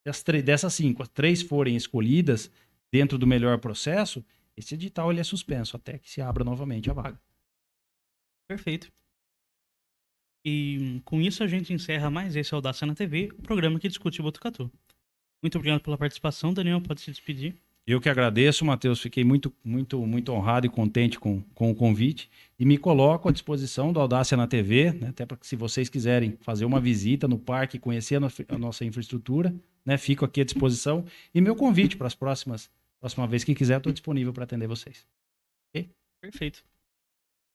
as 0.03 0.23
dessas 0.23 0.73
cinco, 0.73 1.03
as 1.03 1.09
três 1.09 1.43
forem 1.43 1.75
escolhidas 1.75 2.51
dentro 2.91 3.15
do 3.15 3.27
melhor 3.27 3.59
processo, 3.59 4.25
esse 4.57 4.73
edital 4.73 5.11
ele 5.11 5.19
é 5.19 5.23
suspenso 5.23 5.75
até 5.77 5.99
que 5.99 6.09
se 6.09 6.19
abra 6.19 6.43
novamente 6.43 6.89
a 6.89 6.93
vaga. 6.93 7.21
Perfeito. 8.47 8.91
E 10.43 10.99
com 11.05 11.21
isso 11.21 11.43
a 11.43 11.47
gente 11.47 11.73
encerra 11.73 12.09
mais 12.09 12.35
esse 12.35 12.53
Audácia 12.55 12.87
na 12.87 12.95
TV, 12.95 13.29
o 13.37 13.41
programa 13.43 13.79
que 13.79 13.87
discute 13.87 14.21
Botucatu. 14.21 14.71
Muito 15.43 15.59
obrigado 15.59 15.81
pela 15.81 15.97
participação, 15.97 16.53
Daniel, 16.53 16.81
pode 16.81 17.01
se 17.01 17.11
despedir. 17.11 17.55
Eu 17.87 18.01
que 18.01 18.09
agradeço, 18.09 18.65
Matheus. 18.65 18.99
Fiquei 18.99 19.23
muito, 19.23 19.53
muito, 19.63 20.05
muito 20.07 20.31
honrado 20.31 20.65
e 20.65 20.69
contente 20.69 21.19
com, 21.19 21.41
com 21.53 21.69
o 21.69 21.75
convite. 21.75 22.29
E 22.57 22.65
me 22.65 22.77
coloco 22.77 23.29
à 23.29 23.31
disposição 23.31 23.93
do 23.93 23.99
Audácia 23.99 24.35
na 24.35 24.47
TV, 24.47 24.91
né, 24.91 25.09
até 25.09 25.25
para 25.25 25.37
que, 25.37 25.45
se 25.45 25.55
vocês 25.55 25.87
quiserem 25.87 26.35
fazer 26.41 26.65
uma 26.65 26.79
visita 26.81 27.27
no 27.27 27.37
parque, 27.37 27.77
conhecer 27.77 28.15
a, 28.15 28.19
no- 28.19 28.29
a 28.49 28.57
nossa 28.57 28.83
infraestrutura, 28.83 29.53
né, 29.85 29.97
fico 29.99 30.25
aqui 30.25 30.41
à 30.41 30.43
disposição. 30.43 31.05
E 31.33 31.39
meu 31.39 31.55
convite 31.55 31.95
para 31.95 32.07
as 32.07 32.15
próximas, 32.15 32.71
próxima 32.99 33.27
vez 33.27 33.43
que 33.43 33.53
quiser, 33.53 33.77
estou 33.77 33.93
disponível 33.93 34.33
para 34.33 34.45
atender 34.45 34.67
vocês. 34.67 35.05
Perfeito. 36.21 36.63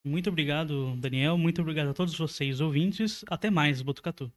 Muito 0.05 0.31
obrigado, 0.31 0.95
Daniel. 0.97 1.37
Muito 1.37 1.61
obrigado 1.61 1.89
a 1.89 1.93
todos 1.95 2.17
vocês, 2.17 2.61
ouvintes. 2.61 3.25
Até 3.29 3.51
mais, 3.51 3.83
Botucatu. 3.83 4.33